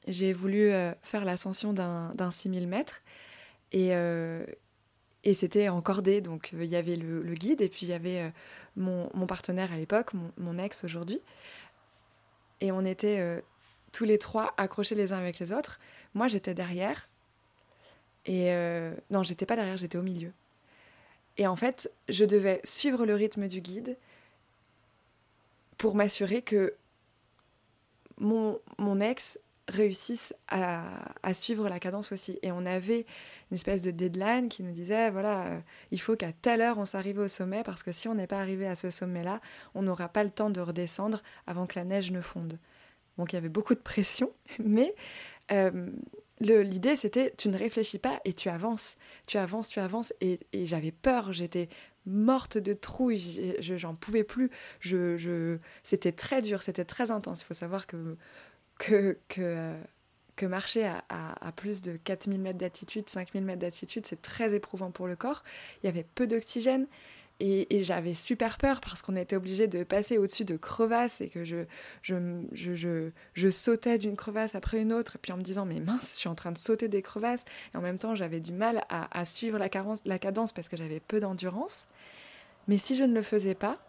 j'ai 0.08 0.34
voulu 0.34 0.72
euh, 0.72 0.94
faire 1.02 1.26
l'ascension 1.26 1.74
d'un 1.74 2.32
6000 2.32 2.68
mètres 2.68 3.02
et, 3.74 3.90
euh, 3.92 4.46
et 5.24 5.34
c'était 5.34 5.70
encordé. 5.70 6.22
Donc 6.22 6.52
il 6.54 6.66
y 6.66 6.76
avait 6.76 6.96
le, 6.96 7.22
guide 7.34 7.62
et 7.62 7.70
puis 7.70 7.86
il 7.86 7.90
y 7.90 7.94
avait 7.94 8.22
euh, 8.22 8.30
mon, 8.78 9.10
mon, 9.14 9.26
partenaire 9.26 9.74
à 9.74 9.78
l'époque, 9.78 10.12
mon, 10.38 10.58
ex 10.58 10.84
aujourd'hui. 10.84 11.20
Et 12.62 12.72
on 12.72 12.86
était 12.86 13.44
tous 13.92 14.06
les 14.06 14.18
trois 14.18 14.54
accrochés 14.56 14.96
les 14.96 15.12
uns 15.12 15.18
avec 15.18 15.40
les 15.40 15.52
autres. 15.52 15.82
Moi 16.14 16.30
j'étais 16.30 16.54
derrière. 16.54 17.10
Et 18.26 18.54
non, 19.10 19.22
j'étais 19.22 19.46
pas 19.46 19.58
derrière, 19.58 19.76
j'étais 19.76 19.98
au 19.98 20.02
milieu. 20.02 20.32
Et 21.38 21.46
en 21.46 21.58
fait, 21.58 21.92
je 22.08 22.24
devais 22.24 22.62
suivre 22.64 23.06
le 23.06 23.16
rythme 23.16 23.48
du 23.48 23.60
guide 23.60 23.98
pour 25.78 25.96
m'assurer 25.96 26.42
que 26.42 26.76
mon, 28.18 28.60
mon 28.78 29.02
ex 29.02 29.40
réussissent 29.68 30.34
à, 30.50 31.34
suivre 31.34 31.70
la 31.70 31.80
cadence 31.80 32.12
aussi. 32.12 32.38
Et 32.42 32.52
on 32.52 32.66
avait 32.66 33.06
une 33.52 33.56
espèce 33.56 33.82
de 33.82 33.92
deadline 33.92 34.50
qui 34.50 34.64
nous 34.64 34.74
disait, 34.74 35.10
voilà, 35.10 35.46
euh, 35.46 35.60
il 35.92 36.02
faut 36.02 36.16
qu'à 36.16 36.34
telle 36.34 36.62
heure 36.62 36.78
on 36.78 36.86
soit 36.86 37.00
arrivé 37.00 37.22
au 37.22 37.28
sommet, 37.28 37.64
parce 37.64 37.84
que 37.84 37.92
si 37.92 38.08
on 38.08 38.16
n'est 38.16 38.28
pas 38.28 38.40
arrivé 38.40 38.68
à 38.68 38.76
ce 38.76 38.90
sommet-là, 38.90 39.40
on 39.76 39.82
n'aura 39.82 40.10
pas 40.10 40.24
le 40.24 40.30
temps 40.30 40.50
de 40.50 40.60
redescendre 40.60 41.24
avant 41.48 41.66
que 41.66 41.78
la 41.80 41.86
neige 41.86 42.12
ne 42.12 42.22
fonde. 42.22 42.60
Donc 43.18 43.32
il 43.32 43.36
y 43.36 43.38
avait 43.38 43.50
beaucoup 43.50 43.76
de 43.76 43.80
pression, 43.80 44.32
mais 44.60 44.94
euh, 45.52 45.90
l'idée 46.40 46.96
c'était, 46.96 47.34
tu 47.38 47.50
ne 47.50 47.58
réfléchis 47.58 48.00
pas 48.00 48.20
et 48.26 48.34
tu 48.34 48.50
avances, 48.50 48.98
tu 49.28 49.38
avances, 49.38 49.70
tu 49.70 49.80
avances, 49.80 50.14
et, 50.20 50.40
j'avais 50.54 50.92
peur, 50.92 51.32
j'étais 51.32 51.70
morte 52.06 52.58
de 52.58 52.74
trouille, 52.74 53.56
j'en 53.60 53.96
pouvais 53.96 54.26
plus, 54.26 54.50
je... 54.82 55.58
c'était 55.84 56.12
très 56.12 56.42
dur, 56.42 56.62
c'était 56.62 56.84
très 56.84 57.12
intense. 57.12 57.44
Il 57.44 57.46
faut 57.46 57.54
savoir 57.54 57.88
que 57.88 58.18
que, 58.78 59.18
que, 59.28 60.46
marcher 60.46 60.86
à, 60.86 61.52
plus 61.56 61.82
de 61.82 61.98
4000 61.98 62.40
mètres 62.40 62.58
d'altitude, 62.58 63.10
5000 63.10 63.44
mètres 63.44 63.60
d'altitude, 63.60 64.06
c'est 64.06 64.22
très 64.22 64.54
éprouvant 64.54 64.92
pour 64.92 65.08
le 65.08 65.16
corps. 65.16 65.44
Il 65.82 65.86
y 65.86 65.90
avait 65.90 66.06
peu 66.16 66.28
d'oxygène. 66.28 66.88
Et, 67.40 67.84
j'avais 67.84 68.14
super 68.14 68.58
peur 68.58 68.80
parce 68.80 69.02
qu'on 69.02 69.16
était 69.16 69.36
obligé 69.36 69.68
de 69.68 69.84
passer 69.84 70.18
au-dessus 70.18 70.46
de 70.46 70.56
crevasses 70.56 71.20
et 71.20 71.30
que 71.30 71.44
je, 71.44 71.66
sautais 73.52 73.98
d'une 73.98 74.16
crevasse 74.16 74.56
après 74.56 74.82
une 74.82 74.94
autre, 74.94 75.16
et 75.16 75.20
puis 75.20 75.34
en 75.34 75.38
me 75.38 75.42
disant, 75.42 75.66
mais 75.66 75.80
mince, 75.80 76.14
je 76.14 76.20
suis 76.20 76.30
en 76.30 76.36
train 76.36 76.52
de 76.52 76.58
sauter 76.58 76.88
des 76.88 77.02
crevasses. 77.02 77.44
Et 77.74 77.78
en 77.78 77.82
même 77.82 77.98
temps, 77.98 78.16
j'avais 78.16 78.40
du 78.40 78.54
mal 78.54 78.86
à, 78.90 79.26
suivre 79.26 79.58
la, 79.58 79.70
la 80.06 80.20
cadence 80.20 80.54
parce 80.54 80.70
que 80.70 80.78
j'avais 80.78 81.00
peu 81.00 81.20
d'endurance. 81.20 81.88
Mais 82.68 82.78
si 82.78 82.96
je 82.96 83.04
ne 83.04 83.14
le 83.14 83.24
faisais 83.24 83.56
pas, 83.56 83.80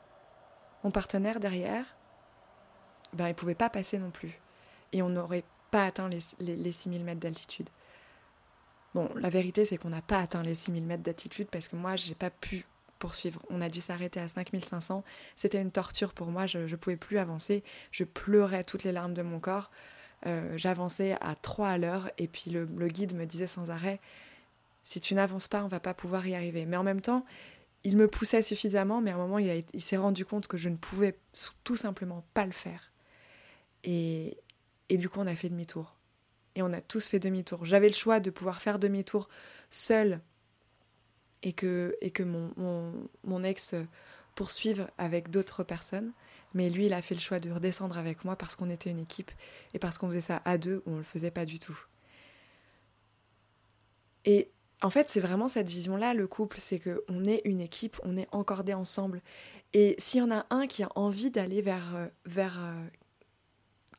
mon 0.83 0.91
partenaire 0.91 1.39
derrière, 1.39 1.97
ben, 3.13 3.29
il 3.29 3.35
pouvait 3.35 3.55
pas 3.55 3.71
passer 3.71 3.99
non 3.99 4.11
plus 4.11 4.41
et 4.95 5.03
on 5.03 5.09
n'aurait 5.09 5.45
pas 5.71 5.85
atteint 5.85 6.09
les, 6.09 6.57
les, 6.57 6.73
6000 6.73 7.05
mètres 7.05 7.21
d'altitude. 7.21 7.69
Bon, 8.95 9.11
la 9.17 9.29
vérité, 9.29 9.67
c'est 9.67 9.77
qu'on 9.77 9.91
n'a 9.91 10.03
pas 10.03 10.21
atteint 10.21 10.43
les 10.45 10.55
6000 10.55 10.85
mètres 10.85 11.03
d'altitude 11.03 11.49
parce 11.51 11.67
que 11.67 11.75
moi, 11.75 11.97
j'ai 11.97 12.15
pas 12.15 12.31
pu 12.31 12.65
poursuivre. 13.01 13.43
On 13.51 13.61
a 13.61 13.69
dû 13.69 13.81
s'arrêter 13.81 14.21
à 14.21 14.29
5500. 14.29 15.03
C'était 15.35 15.61
une 15.61 15.73
torture 15.73 16.15
pour 16.15 16.29
moi. 16.29 16.47
Je 16.47 16.59
ne 16.59 16.77
pouvais 16.77 16.97
plus 16.97 17.19
avancer. 17.19 17.65
Je 17.91 18.05
pleurais 18.05 18.63
toutes 18.63 18.85
les 18.85 18.93
larmes 18.93 19.15
de 19.15 19.23
mon 19.23 19.41
corps. 19.41 19.73
Euh, 20.27 20.57
j'avançais 20.57 21.17
à 21.21 21.35
3 21.35 21.69
à 21.69 21.77
l'heure 21.77 22.09
et 22.19 22.29
puis 22.29 22.53
le, 22.53 22.65
guide 22.87 23.15
me 23.15 23.27
disait 23.27 23.49
sans 23.49 23.69
arrêt 23.69 24.01
si 24.85 25.01
tu 25.01 25.15
n'avances 25.15 25.49
pas, 25.49 25.65
on 25.65 25.69
va 25.69 25.81
pas 25.81 25.93
pouvoir 25.93 26.27
y 26.29 26.37
arriver. 26.37 26.67
Mais 26.67 26.77
en 26.77 26.85
même 26.85 27.01
temps, 27.01 27.27
il 27.83 27.97
me 27.97 28.07
poussait 28.07 28.43
suffisamment, 28.43 29.01
mais 29.01 29.11
à 29.11 29.15
un 29.15 29.19
moment, 29.19 29.39
il, 29.39 29.65
il 29.73 29.83
s'est 29.83 29.97
rendu 29.97 30.25
compte 30.25 30.47
que 30.47 30.57
je 30.57 30.69
ne 30.69 30.77
pouvais 30.77 31.19
tout 31.65 31.77
simplement 31.77 32.25
pas 32.33 32.47
le 32.47 32.53
faire. 32.53 32.93
Et, 33.83 34.39
et 34.89 34.97
du 34.97 35.09
coup, 35.09 35.21
on 35.21 35.27
a 35.27 35.35
fait 35.35 35.49
demi-tour. 35.49 35.95
Et 36.57 36.63
on 36.63 36.73
a 36.73 36.81
tous 36.81 37.07
fait 37.07 37.19
demi-tour. 37.19 37.65
J'avais 37.65 37.89
le 37.89 37.95
choix 37.95 38.21
de 38.21 38.31
pouvoir 38.31 38.63
faire 38.63 38.79
demi-tour 38.79 39.29
seul 39.71 40.21
et 41.43 41.53
que, 41.53 41.97
et 42.01 42.11
que 42.11 42.23
mon, 42.23 42.53
mon, 42.57 43.09
mon 43.25 43.43
ex 43.43 43.75
poursuive 44.35 44.89
avec 44.99 45.31
d'autres 45.31 45.65
personnes. 45.65 46.13
Mais 46.55 46.71
lui, 46.71 46.87
il 46.87 46.93
a 46.93 47.03
fait 47.03 47.15
le 47.15 47.21
choix 47.21 47.41
de 47.41 47.51
redescendre 47.51 47.99
avec 47.99 48.25
moi 48.25 48.37
parce 48.37 48.55
qu'on 48.55 48.71
était 48.71 48.91
une 48.91 49.01
équipe 49.01 49.33
et 49.75 49.79
parce 49.79 49.99
qu'on 49.99 50.09
faisait 50.09 50.21
ça 50.21 50.41
à 50.45 50.59
deux 50.59 50.83
ou 50.87 50.91
on 50.91 50.93
ne 50.93 50.99
le 50.99 51.03
faisait 51.03 51.33
pas 51.33 51.45
du 51.45 51.59
tout. 51.59 51.79
Et 54.25 54.51
en 54.81 54.91
fait, 54.91 55.09
c'est 55.09 55.21
vraiment 55.21 55.49
cette 55.49 55.69
vision-là, 55.69 56.15
le 56.15 56.27
couple, 56.27 56.59
c'est 56.61 56.79
qu'on 56.79 57.25
est 57.25 57.43
une 57.45 57.61
équipe, 57.61 57.99
on 58.05 58.17
est 58.17 58.29
encordés 58.33 58.75
ensemble. 58.75 59.21
Et 59.73 59.97
s'il 59.99 60.21
y 60.21 60.23
en 60.23 60.31
a 60.31 60.47
un 60.51 60.67
qui 60.67 60.83
a 60.83 60.89
envie 60.95 61.31
d'aller 61.31 61.61
vers, 61.61 61.97
euh, 61.97 62.07
vers 62.27 62.61
euh, 62.61 62.87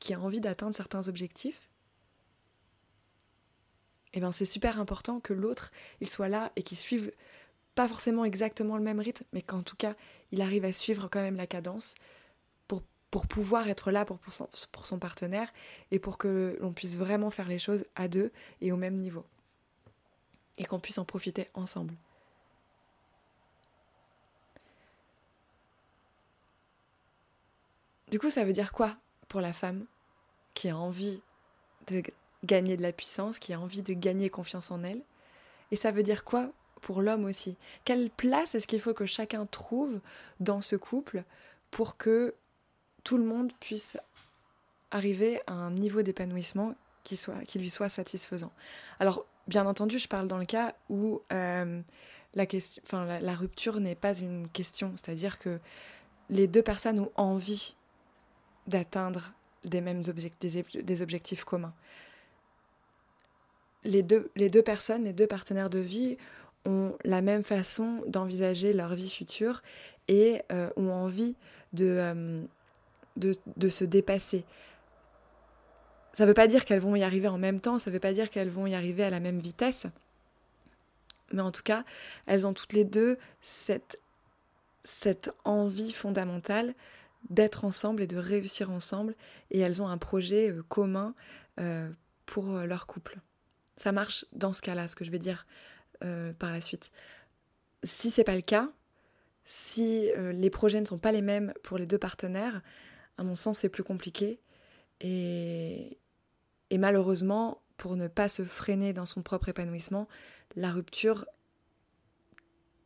qui 0.05 0.13
a 0.13 0.19
envie 0.19 0.39
d'atteindre 0.39 0.75
certains 0.75 1.07
objectifs, 1.07 1.67
eh 4.13 4.19
ben 4.19 4.31
c'est 4.31 4.45
super 4.45 4.79
important 4.79 5.19
que 5.19 5.33
l'autre, 5.33 5.71
il 5.99 6.07
soit 6.07 6.29
là 6.29 6.51
et 6.55 6.61
qu'il 6.61 6.77
suive 6.77 7.11
pas 7.73 7.87
forcément 7.87 8.23
exactement 8.23 8.77
le 8.77 8.83
même 8.83 8.99
rythme, 8.99 9.25
mais 9.33 9.41
qu'en 9.41 9.63
tout 9.63 9.75
cas, 9.75 9.95
il 10.31 10.43
arrive 10.43 10.63
à 10.63 10.71
suivre 10.71 11.07
quand 11.09 11.23
même 11.23 11.37
la 11.37 11.47
cadence 11.47 11.95
pour, 12.67 12.83
pour 13.09 13.25
pouvoir 13.25 13.67
être 13.67 13.89
là 13.89 14.05
pour, 14.05 14.19
pour, 14.19 14.31
son, 14.31 14.47
pour 14.71 14.85
son 14.85 14.99
partenaire 14.99 15.51
et 15.89 15.97
pour 15.97 16.19
que 16.19 16.55
l'on 16.61 16.71
puisse 16.71 16.97
vraiment 16.97 17.31
faire 17.31 17.47
les 17.47 17.59
choses 17.59 17.83
à 17.95 18.07
deux 18.07 18.31
et 18.61 18.71
au 18.71 18.77
même 18.77 18.97
niveau. 18.97 19.25
Et 20.59 20.65
qu'on 20.65 20.79
puisse 20.79 20.99
en 20.99 21.05
profiter 21.05 21.49
ensemble. 21.55 21.95
Du 28.11 28.19
coup, 28.19 28.29
ça 28.29 28.45
veut 28.45 28.53
dire 28.53 28.71
quoi 28.71 28.95
pour 29.27 29.41
la 29.41 29.51
femme? 29.51 29.87
Qui 30.55 30.69
a 30.69 30.77
envie 30.77 31.21
de 31.87 32.01
gagner 32.43 32.77
de 32.77 32.81
la 32.81 32.91
puissance, 32.91 33.37
qui 33.37 33.53
a 33.53 33.59
envie 33.59 33.83
de 33.83 33.93
gagner 33.93 34.29
confiance 34.31 34.71
en 34.71 34.83
elle. 34.83 35.01
Et 35.69 35.75
ça 35.75 35.91
veut 35.91 36.01
dire 36.01 36.23
quoi 36.23 36.51
pour 36.81 37.01
l'homme 37.01 37.25
aussi? 37.25 37.57
Quelle 37.83 38.09
place 38.09 38.55
est-ce 38.55 38.65
qu'il 38.65 38.79
faut 38.79 38.93
que 38.93 39.05
chacun 39.05 39.45
trouve 39.45 39.99
dans 40.39 40.61
ce 40.61 40.75
couple 40.75 41.23
pour 41.69 41.97
que 41.97 42.33
tout 43.03 43.17
le 43.17 43.23
monde 43.23 43.51
puisse 43.59 43.97
arriver 44.91 45.41
à 45.45 45.53
un 45.53 45.71
niveau 45.71 46.01
d'épanouissement 46.01 46.75
qui, 47.03 47.19
qui 47.47 47.59
lui 47.59 47.69
soit 47.69 47.89
satisfaisant? 47.89 48.51
Alors, 48.99 49.25
bien 49.47 49.65
entendu, 49.65 49.99
je 49.99 50.07
parle 50.07 50.27
dans 50.27 50.37
le 50.37 50.45
cas 50.45 50.73
où 50.89 51.21
euh, 51.33 51.81
la 52.33 53.35
rupture 53.35 53.79
n'est 53.79 53.95
pas 53.95 54.17
une 54.17 54.47
question, 54.49 54.93
c'est-à-dire 54.95 55.39
que 55.39 55.59
les 56.29 56.47
deux 56.47 56.63
personnes 56.63 56.99
ont 56.99 57.11
envie 57.15 57.75
d'atteindre 58.67 59.31
des 59.65 59.81
mêmes 59.81 60.03
objectifs, 60.07 60.71
des, 60.73 61.01
objectifs 61.01 61.43
communs. 61.43 61.73
Les 63.83 64.03
deux, 64.03 64.31
les 64.35 64.49
deux 64.49 64.61
personnes, 64.61 65.03
les 65.03 65.13
deux 65.13 65.27
partenaires 65.27 65.69
de 65.69 65.79
vie 65.79 66.17
ont 66.65 66.95
la 67.03 67.21
même 67.21 67.43
façon 67.43 68.03
d'envisager 68.07 68.73
leur 68.73 68.95
vie 68.95 69.09
future 69.09 69.61
et 70.07 70.41
euh, 70.51 70.69
ont 70.77 70.91
envie 70.91 71.35
de, 71.73 71.85
euh, 71.85 72.43
de, 73.17 73.35
de, 73.57 73.69
se 73.69 73.83
dépasser. 73.83 74.43
Ça 76.13 76.23
ne 76.23 76.29
veut 76.29 76.33
pas 76.33 76.47
dire 76.47 76.65
qu'elles 76.65 76.79
vont 76.79 76.95
y 76.95 77.03
arriver 77.03 77.27
en 77.27 77.37
même 77.37 77.59
temps, 77.59 77.77
ça 77.77 77.89
ne 77.89 77.93
veut 77.93 77.99
pas 77.99 78.13
dire 78.13 78.29
qu'elles 78.31 78.49
vont 78.49 78.65
y 78.65 78.73
arriver 78.73 79.03
à 79.03 79.09
la 79.09 79.19
même 79.19 79.39
vitesse, 79.39 79.85
mais 81.31 81.41
en 81.41 81.51
tout 81.51 81.63
cas, 81.63 81.83
elles 82.27 82.47
ont 82.47 82.53
toutes 82.53 82.73
les 82.73 82.85
deux 82.85 83.17
cette, 83.41 83.99
cette 84.83 85.31
envie 85.43 85.91
fondamentale 85.91 86.73
d'être 87.29 87.65
ensemble 87.65 88.01
et 88.01 88.07
de 88.07 88.17
réussir 88.17 88.71
ensemble, 88.71 89.15
et 89.51 89.59
elles 89.59 89.81
ont 89.81 89.87
un 89.87 89.97
projet 89.97 90.51
euh, 90.51 90.63
commun 90.63 91.15
euh, 91.59 91.89
pour 92.25 92.55
euh, 92.55 92.65
leur 92.65 92.87
couple. 92.87 93.19
Ça 93.77 93.91
marche 93.91 94.25
dans 94.31 94.53
ce 94.53 94.61
cas-là, 94.61 94.87
ce 94.87 94.95
que 94.95 95.03
je 95.03 95.11
vais 95.11 95.19
dire 95.19 95.45
par 96.39 96.51
la 96.51 96.61
suite. 96.61 96.91
Si 97.83 98.11
c'est 98.11 98.25
pas 98.25 98.35
le 98.35 98.41
cas, 98.41 98.69
si 99.45 100.09
les 100.33 100.49
projets 100.49 100.79
ne 100.79 100.85
sont 100.85 100.97
pas 100.97 101.11
les 101.11 101.21
mêmes 101.21 101.53
pour 101.63 101.77
les 101.77 101.85
deux 101.85 101.97
partenaires, 101.97 102.61
à 103.17 103.23
mon 103.23 103.33
sens, 103.35 103.59
c'est 103.59 103.69
plus 103.69 103.83
compliqué. 103.83 104.39
Et, 104.99 105.97
et 106.69 106.77
malheureusement, 106.77 107.61
pour 107.77 107.95
ne 107.95 108.07
pas 108.07 108.29
se 108.29 108.43
freiner 108.43 108.93
dans 108.93 109.05
son 109.05 109.23
propre 109.23 109.49
épanouissement, 109.49 110.07
la 110.55 110.71
rupture 110.71 111.25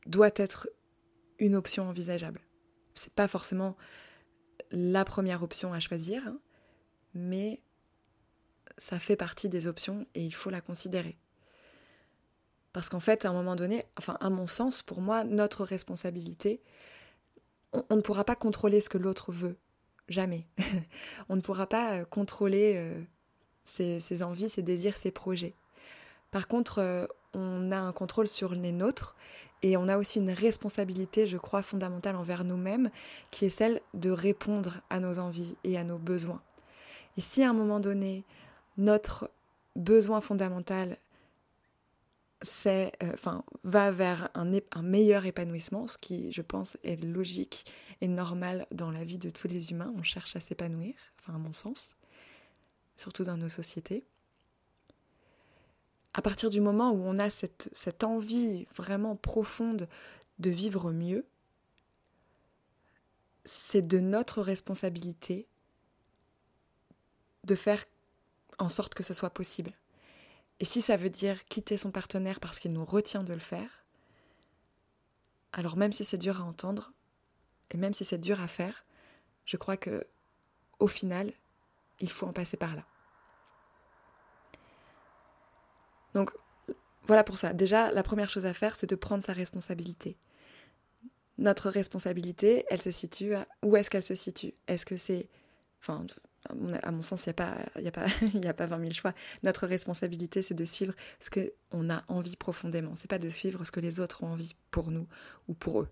doit 0.06 0.32
être 0.36 0.70
une 1.40 1.56
option 1.56 1.90
envisageable. 1.90 2.42
C'est 2.96 3.14
pas 3.14 3.28
forcément 3.28 3.76
la 4.72 5.06
première 5.06 5.44
option 5.44 5.74
à 5.74 5.80
choisir, 5.80 6.26
hein, 6.28 6.38
mais 7.14 7.62
ça 8.78 9.00
fait 9.00 9.16
partie 9.16 9.50
des 9.50 9.68
options 9.68 10.06
et 10.16 10.24
il 10.24 10.34
faut 10.34 10.50
la 10.50 10.62
considérer. 10.62 11.18
Parce 12.74 12.90
qu'en 12.90 13.00
fait, 13.00 13.26
à 13.26 13.30
un 13.30 13.34
moment 13.34 13.56
donné, 13.56 13.86
enfin, 13.98 14.18
à 14.20 14.30
mon 14.30 14.48
sens, 14.48 14.82
pour 14.84 15.02
moi, 15.02 15.24
notre 15.24 15.64
responsabilité, 15.64 16.62
on, 17.74 17.96
ne 17.96 18.02
pourra 18.02 18.24
pas 18.24 18.36
contrôler 18.36 18.82
ce 18.82 18.90
que 18.90 18.98
l'autre 18.98 19.32
veut. 19.32 19.58
Jamais. 20.08 20.46
on 21.30 21.36
ne 21.36 21.42
pourra 21.42 21.68
pas 21.68 22.00
euh, 22.00 22.06
contrôler 22.06 22.74
euh, 22.76 23.02
ses, 23.64 24.24
envies, 24.24 24.50
ses 24.50 24.62
désirs, 24.62 24.98
ses 24.98 25.12
projets. 25.12 25.54
Par 26.32 26.48
contre, 26.48 26.80
euh, 26.80 27.06
on 27.34 27.72
a 27.72 27.78
un 27.78 27.92
contrôle 27.92 28.28
sur 28.28 28.54
les 28.54 28.72
nôtres 28.72 29.16
et 29.62 29.78
on 29.78 29.88
a 29.88 29.98
aussi 29.98 30.20
une 30.20 30.32
responsabilité, 30.32 31.28
je 31.28 31.38
crois, 31.38 31.62
fondamentale 31.62 32.16
envers 32.16 32.44
nous-mêmes, 32.44 32.90
qui 33.32 33.46
est 33.46 33.50
celle 33.50 33.82
de 33.94 34.10
répondre 34.10 34.82
à 34.90 35.00
nos 35.00 35.20
envies 35.20 35.56
et 35.64 35.78
à 35.78 35.84
nos 35.84 35.98
besoins. 35.98 36.42
Et 37.18 37.22
si 37.22 37.44
à 37.44 37.50
un 37.50 37.54
moment 37.54 37.80
donné, 37.80 38.24
notre 38.78 39.30
besoin 39.76 40.22
fondamental 40.22 40.98
c'est, 42.42 42.94
euh, 43.04 43.12
enfin, 43.14 43.44
va 43.66 43.92
vers 43.92 44.30
un, 44.34 44.50
un, 44.72 44.82
meilleur 44.82 45.26
épanouissement, 45.26 45.88
ce 45.88 45.98
qui, 45.98 46.32
je 46.32 46.42
pense, 46.42 46.78
est 46.84 47.04
logique 47.04 47.66
et 48.00 48.08
normal 48.08 48.66
dans 48.72 48.92
la 48.92 49.04
vie 49.04 49.18
de 49.18 49.30
tous 49.30 49.50
les 49.50 49.72
humains. 49.72 49.94
On 49.98 50.04
cherche 50.04 50.38
à 50.38 50.40
s'épanouir, 50.40 50.96
enfin, 51.20 51.36
à 51.36 51.38
mon 51.38 51.52
sens, 51.52 51.98
surtout 52.96 53.26
dans 53.26 53.36
nos 53.36 53.50
sociétés 53.50 54.06
à 56.20 56.22
partir 56.22 56.50
du 56.50 56.60
moment 56.60 56.92
où 56.92 57.02
on 57.06 57.18
a 57.18 57.30
cette, 57.30 58.04
envie 58.04 58.68
vraiment 58.76 59.16
profonde 59.16 59.88
de 60.40 60.50
vivre 60.50 60.92
mieux, 60.92 61.26
c'est 63.46 63.82
de 63.82 64.00
notre 64.00 64.42
responsabilité 64.42 65.48
de 67.46 67.56
faire 67.56 67.86
en 68.58 68.68
sorte 68.68 68.96
que 68.96 69.02
ce 69.04 69.14
soit 69.14 69.30
possible. 69.30 69.72
Et 70.60 70.66
si 70.66 70.82
ça 70.82 70.98
veut 70.98 71.10
dire 71.10 71.46
quitter 71.46 71.78
son 71.78 71.90
partenaire 71.90 72.42
parce 72.42 72.60
qu'il 72.60 72.74
nous 72.74 72.84
retient 72.84 73.24
de 73.24 73.32
le 73.32 73.40
faire, 73.40 73.86
alors 75.54 75.78
même 75.78 75.94
si 75.94 76.04
c'est 76.04 76.18
dur 76.18 76.42
à 76.42 76.44
entendre, 76.44 76.92
et 77.72 77.78
même 77.78 77.94
si 77.94 78.04
c'est 78.04 78.18
dur 78.18 78.42
à 78.42 78.50
faire, 78.50 78.84
je 79.46 79.56
crois 79.56 79.78
que 79.78 80.06
au 80.80 80.90
final, 80.90 81.32
il 82.02 82.12
faut 82.12 82.28
en 82.28 82.34
passer 82.34 82.58
par 82.58 82.76
là. 82.76 82.84
Donc 86.14 86.32
voilà 87.10 87.24
pour 87.24 87.38
ça. 87.38 87.54
Déjà, 87.54 87.92
la 87.92 88.04
première 88.04 88.30
chose 88.30 88.46
à 88.46 88.54
faire, 88.54 88.76
c'est 88.76 88.90
de 88.90 88.96
prendre 88.96 89.24
sa 89.24 89.34
responsabilité. 89.34 90.16
Notre 91.38 91.70
responsabilité, 91.70 92.66
elle 92.70 92.82
se 92.82 92.92
situe 92.92 93.34
à... 93.34 93.48
Où 93.64 93.76
est-ce 93.78 93.90
qu'elle 93.90 94.04
se 94.04 94.16
situe? 94.16 94.54
Est-ce 94.68 94.86
que 94.86 94.98
c'est... 94.98 95.28
Enfin, 95.82 96.06
à 96.84 96.92
mon 96.92 97.02
sens, 97.02 97.26
il 97.26 97.30
n'y 97.30 97.32
a, 97.32 97.34
pas, 97.34 97.58
a, 97.76 98.50
a 98.50 98.54
pas 98.54 98.66
20 98.68 98.80
000 98.80 98.92
choix. 98.92 99.14
Notre 99.44 99.66
responsabilité, 99.66 100.42
c'est 100.42 100.54
de 100.54 100.66
suivre 100.66 100.94
ce 101.20 101.30
qu'on 101.30 101.90
a 101.90 102.04
envie 102.10 102.36
profondément. 102.36 102.96
C'est 102.96 103.10
pas 103.10 103.20
de 103.20 103.30
suivre 103.30 103.64
ce 103.64 103.72
que 103.72 103.80
les 103.80 104.00
autres 104.00 104.24
ont 104.24 104.32
envie 104.32 104.56
pour 104.72 104.92
nous 104.92 105.08
ou 105.48 105.54
pour 105.54 105.82
eux. 105.82 105.90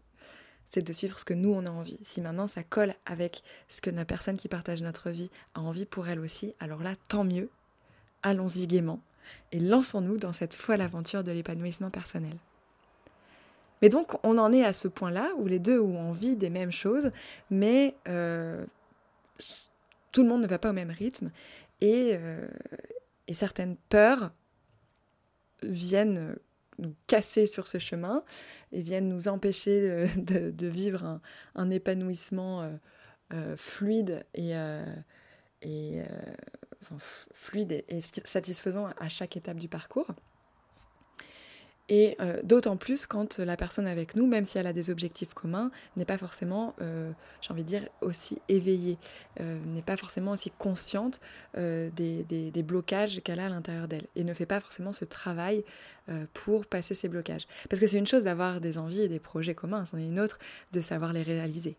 C'est 0.65 0.85
de 0.85 0.91
suivre 0.93 1.17
ce 1.17 1.25
que 1.25 1.33
nous, 1.33 1.53
on 1.53 1.65
a 1.65 1.71
envie. 1.71 1.99
Si 2.03 2.19
maintenant 2.19 2.47
ça 2.47 2.63
colle 2.63 2.93
avec 3.05 3.41
ce 3.69 3.79
que 3.79 3.89
la 3.89 4.03
personne 4.03 4.37
qui 4.37 4.49
partage 4.49 4.81
notre 4.81 5.09
vie 5.09 5.31
a 5.55 5.61
envie 5.61 5.85
pour 5.85 6.09
elle 6.09 6.19
aussi, 6.19 6.53
alors 6.59 6.83
là, 6.83 6.95
tant 7.07 7.23
mieux. 7.23 7.49
Allons-y 8.21 8.67
gaiement 8.67 9.01
et 9.51 9.59
lançons-nous 9.59 10.17
dans 10.17 10.33
cette 10.33 10.53
folle 10.53 10.81
aventure 10.81 11.23
de 11.23 11.31
l'épanouissement 11.31 11.89
personnel. 11.89 12.35
Mais 13.81 13.89
donc, 13.89 14.15
on 14.25 14.37
en 14.37 14.51
est 14.51 14.63
à 14.63 14.73
ce 14.73 14.87
point-là 14.87 15.29
où 15.37 15.47
les 15.47 15.59
deux 15.59 15.79
ont 15.79 15.99
envie 15.99 16.35
des 16.35 16.49
mêmes 16.49 16.71
choses, 16.71 17.11
mais 17.49 17.95
euh, 18.07 18.65
tout 20.11 20.23
le 20.23 20.29
monde 20.29 20.41
ne 20.41 20.47
va 20.47 20.57
pas 20.57 20.71
au 20.71 20.73
même 20.73 20.89
rythme 20.89 21.31
et, 21.81 22.11
euh, 22.15 22.47
certaines 23.31 23.75
peurs 23.89 24.31
viennent 25.61 26.35
nous 26.79 26.95
casser 27.07 27.45
sur 27.45 27.67
ce 27.67 27.77
chemin 27.77 28.23
et 28.71 28.81
viennent 28.81 29.09
nous 29.09 29.27
empêcher 29.27 30.07
de, 30.17 30.67
vivre 30.67 31.19
un, 31.55 31.69
épanouissement 31.69 32.71
euh, 33.33 33.55
fluide 33.57 34.23
et, 34.33 34.53
et 35.61 36.01
fluide 37.33 37.83
et, 37.87 38.01
satisfaisant 38.01 38.89
à 38.99 39.09
chaque 39.09 39.37
étape 39.37 39.57
du 39.57 39.67
parcours. 39.67 40.07
Et 41.89 42.17
euh, 42.19 42.41
d'autant 42.43 42.75
plus 42.75 43.05
quand 43.05 43.39
la 43.39 43.55
personne 43.55 43.87
avec 43.87 44.15
nous, 44.15 44.27
même 44.27 44.43
si 44.43 44.57
elle 44.57 44.67
a 44.67 44.73
des 44.73 44.89
objectifs 44.89 45.33
communs, 45.33 45.71
n'est 45.95 46.05
pas 46.05 46.17
forcément, 46.17 46.75
euh, 46.81 47.11
j'ai 47.39 47.53
envie 47.53 47.63
de 47.63 47.67
dire, 47.67 47.87
aussi 48.01 48.41
éveillée, 48.49 48.97
euh, 49.39 49.59
n'est 49.67 49.81
pas 49.81 49.95
forcément 49.95 50.31
aussi 50.31 50.51
consciente 50.51 51.21
des, 51.55 51.89
des, 52.27 52.51
des, 52.51 52.63
blocages 52.63 53.21
qu'elle 53.23 53.39
a 53.39 53.45
à 53.45 53.49
l'intérieur 53.49 53.87
d'elle, 53.87 54.07
et 54.15 54.23
ne 54.23 54.33
fait 54.33 54.45
pas 54.45 54.59
forcément 54.59 54.93
ce 54.93 55.05
travail 55.05 55.63
pour 56.33 56.65
passer 56.65 56.95
ces 56.95 57.07
blocages. 57.07 57.47
Parce 57.69 57.79
que 57.79 57.87
c'est 57.87 57.97
une 57.97 58.07
chose 58.07 58.23
d'avoir 58.23 58.61
des 58.61 58.77
envies 58.77 59.01
et 59.01 59.07
des 59.07 59.19
projets 59.19 59.55
communs, 59.55 59.85
c'en 59.85 59.97
est 59.97 60.05
une 60.05 60.19
autre 60.19 60.39
de 60.71 60.81
savoir 60.81 61.13
les 61.13 61.23
réaliser. 61.23 61.77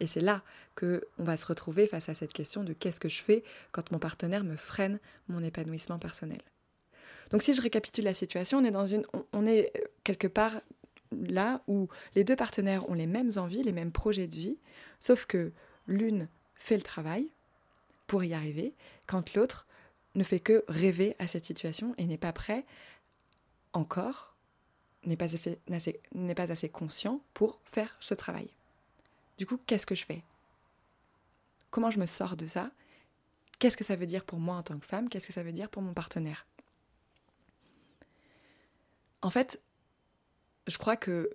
Et 0.00 0.06
c'est 0.06 0.20
là 0.20 0.42
que 0.74 1.06
on 1.18 1.24
va 1.24 1.36
se 1.36 1.46
retrouver 1.46 1.86
face 1.86 2.08
à 2.08 2.14
cette 2.14 2.32
question 2.32 2.64
de 2.64 2.72
qu'est-ce 2.72 3.00
que 3.00 3.08
je 3.08 3.22
fais 3.22 3.44
quand 3.72 3.90
mon 3.92 3.98
partenaire 3.98 4.44
me 4.44 4.56
freine 4.56 4.98
mon 5.28 5.42
épanouissement 5.42 5.98
personnel. 5.98 6.40
Donc 7.30 7.42
si 7.42 7.54
je 7.54 7.62
récapitule 7.62 8.04
la 8.04 8.14
situation, 8.14 8.58
on 8.58 8.64
est 8.64 8.70
dans 8.70 8.86
une 8.86 9.04
on 9.32 9.46
est 9.46 9.72
quelque 10.02 10.26
part 10.26 10.60
là 11.12 11.62
où 11.66 11.88
les 12.14 12.24
deux 12.24 12.36
partenaires 12.36 12.88
ont 12.88 12.94
les 12.94 13.06
mêmes 13.06 13.32
envies, 13.36 13.62
les 13.62 13.72
mêmes 13.72 13.92
projets 13.92 14.26
de 14.26 14.34
vie, 14.34 14.58
sauf 15.00 15.26
que 15.26 15.52
l'une 15.86 16.28
fait 16.54 16.76
le 16.76 16.82
travail 16.82 17.30
pour 18.06 18.24
y 18.24 18.34
arriver, 18.34 18.74
quand 19.06 19.34
l'autre 19.34 19.66
ne 20.14 20.24
fait 20.24 20.40
que 20.40 20.64
rêver 20.68 21.14
à 21.18 21.26
cette 21.26 21.44
situation 21.44 21.94
et 21.98 22.06
n'est 22.06 22.18
pas 22.18 22.32
prêt 22.32 22.64
encore, 23.72 24.34
n'est 25.04 25.16
pas 25.16 26.52
assez 26.52 26.68
conscient 26.68 27.22
pour 27.34 27.60
faire 27.64 27.96
ce 28.00 28.14
travail. 28.14 28.50
Du 29.40 29.46
coup, 29.46 29.58
qu'est-ce 29.66 29.86
que 29.86 29.94
je 29.94 30.04
fais? 30.04 30.22
Comment 31.70 31.90
je 31.90 31.98
me 31.98 32.04
sors 32.04 32.36
de 32.36 32.44
ça? 32.44 32.70
Qu'est-ce 33.58 33.78
que 33.78 33.84
ça 33.84 33.96
veut 33.96 34.04
dire 34.04 34.26
pour 34.26 34.38
moi 34.38 34.56
en 34.56 34.62
tant 34.62 34.78
que 34.78 34.84
femme? 34.84 35.08
Qu'est-ce 35.08 35.26
que 35.26 35.32
ça 35.32 35.42
veut 35.42 35.52
dire 35.52 35.70
pour 35.70 35.80
mon 35.80 35.94
partenaire? 35.94 36.46
En 39.22 39.30
fait, 39.30 39.58
je 40.66 40.76
crois 40.76 40.98
que, 40.98 41.30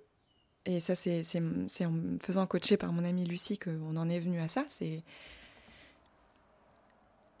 et 0.66 0.78
ça 0.78 0.94
c'est 0.94 1.24
en 1.40 1.90
me 1.90 2.18
faisant 2.20 2.46
coacher 2.46 2.76
par 2.76 2.92
mon 2.92 3.04
amie 3.04 3.24
Lucie 3.24 3.58
qu'on 3.58 3.96
en 3.96 4.08
est 4.08 4.20
venu 4.20 4.38
à 4.38 4.46
ça, 4.46 4.64
c'est 4.68 5.02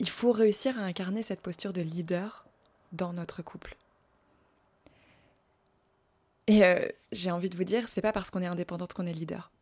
il 0.00 0.10
faut 0.10 0.32
réussir 0.32 0.76
à 0.80 0.82
incarner 0.82 1.22
cette 1.22 1.42
posture 1.42 1.72
de 1.72 1.80
leader 1.80 2.44
dans 2.90 3.12
notre 3.12 3.40
couple. 3.40 3.76
Et 6.48 6.64
euh, 6.64 6.88
j'ai 7.12 7.30
envie 7.30 7.50
de 7.50 7.56
vous 7.56 7.62
dire, 7.62 7.86
c'est 7.86 8.02
pas 8.02 8.12
parce 8.12 8.30
qu'on 8.30 8.42
est 8.42 8.46
indépendante 8.46 8.94
qu'on 8.94 9.06
est 9.06 9.12
leader. 9.12 9.52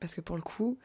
Parce 0.00 0.14
que 0.14 0.20
pour 0.20 0.36
le 0.36 0.42
coup, 0.42 0.78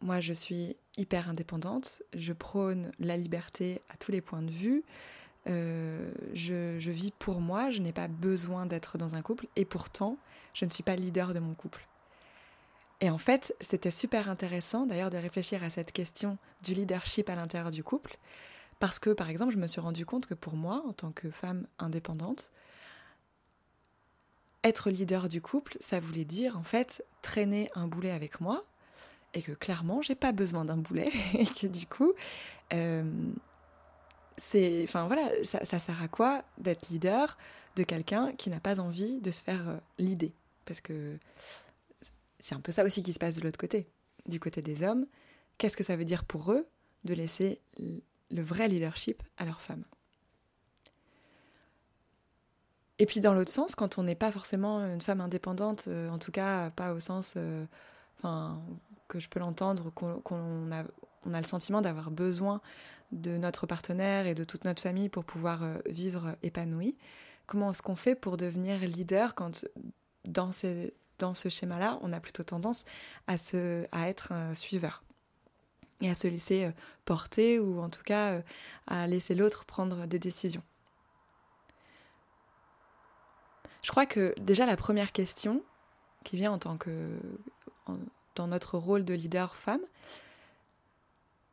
moi 0.00 0.20
je 0.20 0.32
suis 0.32 0.76
hyper 0.96 1.28
indépendante, 1.28 2.02
je 2.14 2.32
prône 2.32 2.92
la 2.98 3.16
liberté 3.16 3.82
à 3.88 3.96
tous 3.96 4.12
les 4.12 4.20
points 4.20 4.42
de 4.42 4.50
vue, 4.50 4.84
euh, 5.48 6.10
je, 6.34 6.78
je 6.78 6.90
vis 6.90 7.12
pour 7.18 7.40
moi, 7.40 7.70
je 7.70 7.80
n'ai 7.80 7.92
pas 7.92 8.08
besoin 8.08 8.66
d'être 8.66 8.98
dans 8.98 9.14
un 9.14 9.22
couple, 9.22 9.46
et 9.56 9.64
pourtant, 9.64 10.16
je 10.54 10.64
ne 10.64 10.70
suis 10.70 10.82
pas 10.82 10.96
leader 10.96 11.34
de 11.34 11.38
mon 11.38 11.54
couple. 11.54 11.86
Et 13.00 13.10
en 13.10 13.18
fait, 13.18 13.54
c'était 13.60 13.92
super 13.92 14.28
intéressant 14.28 14.84
d'ailleurs 14.86 15.10
de 15.10 15.18
réfléchir 15.18 15.62
à 15.62 15.70
cette 15.70 15.92
question 15.92 16.36
du 16.62 16.74
leadership 16.74 17.30
à 17.30 17.36
l'intérieur 17.36 17.70
du 17.70 17.84
couple, 17.84 18.16
parce 18.80 18.98
que 18.98 19.10
par 19.10 19.30
exemple, 19.30 19.52
je 19.52 19.58
me 19.58 19.66
suis 19.66 19.80
rendu 19.80 20.04
compte 20.04 20.26
que 20.26 20.34
pour 20.34 20.54
moi, 20.54 20.82
en 20.86 20.92
tant 20.92 21.12
que 21.12 21.30
femme 21.30 21.66
indépendante, 21.78 22.50
être 24.64 24.90
leader 24.90 25.28
du 25.28 25.40
couple, 25.40 25.76
ça 25.80 26.00
voulait 26.00 26.24
dire 26.24 26.56
en 26.56 26.62
fait 26.62 27.04
traîner 27.22 27.70
un 27.74 27.86
boulet 27.86 28.10
avec 28.10 28.40
moi, 28.40 28.64
et 29.34 29.42
que 29.42 29.52
clairement, 29.52 30.02
j'ai 30.02 30.14
pas 30.14 30.32
besoin 30.32 30.64
d'un 30.64 30.76
boulet, 30.76 31.10
et 31.34 31.46
que 31.46 31.66
du 31.66 31.86
coup, 31.86 32.12
euh, 32.72 33.04
c'est, 34.36 34.82
enfin 34.84 35.06
voilà, 35.06 35.30
ça, 35.42 35.78
sert 35.78 36.02
à 36.02 36.08
quoi 36.08 36.44
d'être 36.58 36.88
leader 36.88 37.36
de 37.76 37.82
quelqu'un 37.82 38.32
qui 38.32 38.50
n'a 38.50 38.60
pas 38.60 38.80
envie 38.80 39.20
de 39.20 39.30
se 39.30 39.42
faire 39.42 39.68
euh, 39.68 39.76
leader, 39.98 40.30
parce 40.64 40.80
que 40.80 41.18
c'est 42.40 42.54
un 42.54 42.60
peu 42.60 42.72
ça 42.72 42.84
aussi 42.84 43.02
qui 43.02 43.12
se 43.12 43.18
passe 43.18 43.36
de 43.36 43.42
l'autre 43.42 43.58
côté. 43.58 43.86
Du 44.26 44.40
côté 44.40 44.62
des 44.62 44.82
hommes, 44.82 45.06
qu'est-ce 45.56 45.76
que 45.76 45.84
ça 45.84 45.96
veut 45.96 46.04
dire 46.04 46.24
pour 46.24 46.52
eux 46.52 46.66
de 47.04 47.14
laisser 47.14 47.60
le 47.78 48.42
vrai 48.42 48.68
leadership 48.68 49.22
à 49.38 49.44
leurs 49.44 49.62
femmes 49.62 49.84
Et 52.98 53.06
puis 53.06 53.20
dans 53.20 53.32
l'autre 53.32 53.50
sens, 53.50 53.74
quand 53.74 53.98
on 53.98 54.02
n'est 54.02 54.16
pas 54.16 54.32
forcément 54.32 54.80
une 54.80 55.00
femme 55.00 55.20
indépendante, 55.20 55.84
euh, 55.88 56.10
en 56.10 56.18
tout 56.18 56.32
cas 56.32 56.70
pas 56.70 56.92
au 56.92 57.00
sens 57.00 57.34
euh, 57.36 57.64
que 59.06 59.20
je 59.20 59.28
peux 59.28 59.38
l'entendre, 59.38 59.90
qu'on 59.90 60.72
a, 60.72 60.84
on 61.24 61.30
le 61.30 61.42
sentiment 61.44 61.80
d'avoir 61.80 62.10
besoin 62.10 62.60
de 63.12 63.36
notre 63.36 63.66
partenaire 63.66 64.26
et 64.26 64.34
de 64.34 64.44
toute 64.44 64.64
notre 64.64 64.82
famille 64.82 65.08
pour 65.08 65.24
pouvoir 65.24 65.62
euh, 65.62 65.76
vivre 65.86 66.34
épanoui, 66.42 66.96
comment 67.46 67.70
est-ce 67.70 67.82
qu'on 67.82 67.96
fait 67.96 68.16
pour 68.16 68.36
devenir 68.36 68.80
leader 68.80 69.34
quand 69.34 69.64
dans 70.24 70.52
ce 70.52 71.48
schéma-là, 71.48 71.98
on 72.02 72.12
a 72.12 72.20
plutôt 72.20 72.42
tendance 72.42 72.84
à, 73.28 73.36
à 73.92 74.08
être 74.08 74.32
un 74.32 74.54
suiveur 74.54 75.02
et 76.00 76.10
à 76.10 76.14
se 76.14 76.28
laisser 76.28 76.70
porter 77.04 77.58
ou 77.58 77.80
en 77.80 77.88
tout 77.88 78.02
cas 78.02 78.42
à 78.86 79.06
laisser 79.06 79.34
l'autre 79.34 79.64
prendre 79.64 80.06
des 80.06 80.18
décisions? 80.18 80.62
Je 83.82 83.90
crois 83.90 84.06
que 84.06 84.34
déjà 84.40 84.66
la 84.66 84.76
première 84.76 85.12
question 85.12 85.62
qui 86.24 86.36
vient 86.36 86.52
en 86.52 86.58
tant 86.58 86.76
que 86.76 87.18
dans 88.34 88.46
notre 88.46 88.78
rôle 88.78 89.04
de 89.04 89.14
leader 89.14 89.56
femme, 89.56 89.80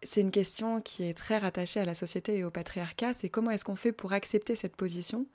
c'est 0.04 0.21
une 0.21 0.32
question 0.32 0.82
qui 0.82 1.04
est 1.04 1.15
très 1.15 1.38
rattachée 1.38 1.80
à 1.80 1.86
la 1.86 1.95
société 1.95 2.38
et 2.38 2.43
au 2.43 2.52
patriarcat, 2.52 3.13
c'est 3.13 3.30
comment 3.30 3.52
est-ce 3.52 3.65
qu'on 3.65 3.76
fait 3.76 3.91
pour 3.91 4.13
accepter 4.13 4.56
cette 4.56 4.76
position 4.76 5.26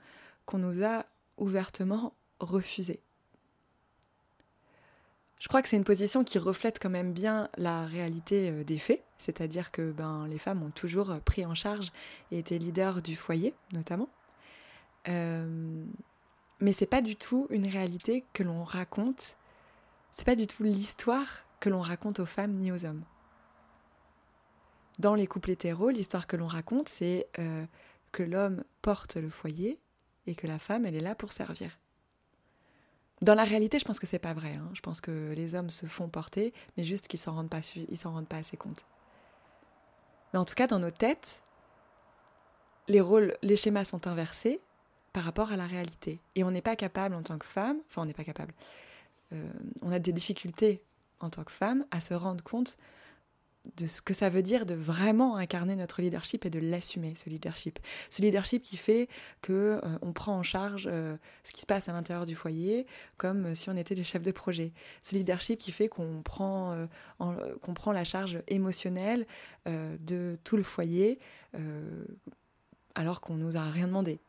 qu'on 0.45 0.59
nous 0.59 0.83
a 0.83 1.05
ouvertement 1.37 2.13
refusée? 2.39 2.99
Je 5.39 5.47
crois 5.47 5.63
que 5.63 5.67
c'est 5.67 5.77
une 5.77 5.83
position 5.83 6.23
qui 6.23 6.37
reflète 6.37 6.77
quand 6.79 6.91
même 6.91 7.13
bien 7.13 7.49
la 7.57 7.83
réalité 7.85 8.51
euh, 8.51 8.63
des 8.63 8.77
faits, 8.77 9.03
c'est-à-dire 9.17 9.71
que 9.71 9.91
ben, 9.91 10.27
les 10.27 10.37
femmes 10.37 10.61
ont 10.61 10.69
toujours 10.69 11.19
pris 11.25 11.45
en 11.47 11.55
charge 11.55 11.91
et 12.31 12.37
été 12.37 12.59
leaders 12.59 13.01
du 13.01 13.15
foyer, 13.15 13.55
notamment. 13.73 14.07
Euh, 15.07 15.83
mais 16.61 16.73
c'est 16.73 16.85
pas 16.85 17.01
du 17.01 17.15
tout 17.15 17.47
une 17.49 17.67
réalité 17.67 18.23
que 18.33 18.43
l'on 18.43 18.63
raconte, 18.63 19.35
c'est 20.11 20.25
pas 20.25 20.35
du 20.35 20.47
tout 20.47 20.63
l'histoire 20.63 21.45
que 21.59 21.69
l'on 21.69 21.81
raconte 21.81 22.19
aux 22.19 22.25
femmes 22.25 22.53
ni 22.53 22.71
aux 22.71 22.85
hommes. 22.85 23.03
Dans 24.99 25.15
les 25.15 25.27
couples 25.27 25.51
hétéros, 25.51 25.89
l'histoire 25.89 26.27
que 26.27 26.37
l'on 26.37 26.47
raconte, 26.47 26.89
c'est 26.89 27.27
que 28.11 28.23
l'homme 28.23 28.63
porte 28.81 29.15
le 29.15 29.29
foyer 29.29 29.79
et 30.27 30.35
que 30.35 30.47
la 30.47 30.59
femme, 30.59 30.85
elle 30.85 30.95
est 30.95 31.01
là 31.01 31.15
pour 31.15 31.31
servir. 31.31 31.79
Dans 33.21 33.35
la 33.35 33.43
réalité, 33.43 33.77
je 33.77 33.85
pense 33.85 33.99
que 33.99 34.07
c'est 34.07 34.19
pas 34.19 34.33
vrai. 34.33 34.55
Hein. 34.55 34.69
Je 34.73 34.81
pense 34.81 34.99
que 34.99 35.33
les 35.35 35.53
hommes 35.53 35.69
se 35.69 35.85
font 35.85 36.09
porter, 36.09 36.53
mais 36.75 36.83
juste 36.83 37.07
qu'ils 37.07 37.19
s'en 37.19 37.33
rendent 37.33 37.49
pas, 37.49 37.61
ils 37.75 37.97
s'en 37.97 38.11
rendent 38.11 38.27
pas 38.27 38.37
assez 38.37 38.57
compte. 38.57 38.83
Mais 40.33 40.39
en 40.39 40.45
tout 40.45 40.55
cas, 40.55 40.67
dans 40.67 40.79
nos 40.79 40.91
têtes, 40.91 41.43
les 42.87 43.01
rôles, 43.01 43.37
les 43.43 43.55
schémas 43.55 43.85
sont 43.85 44.07
inversés 44.07 44.59
par 45.13 45.23
rapport 45.23 45.51
à 45.51 45.57
la 45.57 45.65
réalité. 45.65 46.19
Et 46.35 46.43
on 46.43 46.51
n'est 46.51 46.61
pas 46.61 46.75
capable 46.75 47.15
en 47.15 47.23
tant 47.23 47.37
que 47.37 47.45
femme, 47.45 47.77
enfin 47.89 48.01
on 48.01 48.05
n'est 48.05 48.13
pas 48.13 48.23
capable, 48.23 48.53
euh, 49.33 49.49
on 49.81 49.91
a 49.91 49.99
des 49.99 50.13
difficultés 50.13 50.81
en 51.19 51.29
tant 51.29 51.43
que 51.43 51.51
femme 51.51 51.85
à 51.91 52.01
se 52.01 52.13
rendre 52.13 52.43
compte 52.43 52.77
de 53.77 53.85
ce 53.85 54.01
que 54.01 54.15
ça 54.15 54.29
veut 54.29 54.41
dire 54.41 54.65
de 54.65 54.73
vraiment 54.73 55.35
incarner 55.35 55.75
notre 55.75 56.01
leadership 56.01 56.47
et 56.47 56.49
de 56.49 56.57
l'assumer 56.57 57.13
ce 57.15 57.29
leadership. 57.29 57.77
Ce 58.09 58.19
leadership 58.23 58.63
qui 58.63 58.75
fait 58.75 59.07
que 59.43 59.79
euh, 59.83 59.97
on 60.01 60.13
prend 60.13 60.35
en 60.35 60.41
charge 60.41 60.89
euh, 60.91 61.15
ce 61.43 61.51
qui 61.51 61.61
se 61.61 61.67
passe 61.67 61.87
à 61.87 61.93
l'intérieur 61.93 62.25
du 62.25 62.33
foyer 62.33 62.87
comme 63.17 63.53
si 63.53 63.69
on 63.69 63.77
était 63.77 63.93
des 63.93 64.03
chefs 64.03 64.23
de 64.23 64.31
projet. 64.31 64.73
Ce 65.03 65.13
leadership 65.13 65.59
qui 65.59 65.71
fait 65.71 65.89
qu'on 65.89 66.23
prend 66.23 66.87
prend 67.75 67.91
la 67.91 68.03
charge 68.03 68.41
émotionnelle 68.47 69.25
de 69.65 70.37
tout 70.43 70.57
le 70.57 70.63
foyer 70.63 71.19
alors 72.95 73.21
qu'on 73.21 73.35
nous 73.35 73.57
a 73.57 73.69
rien 73.69 73.87
demandé 73.87 74.19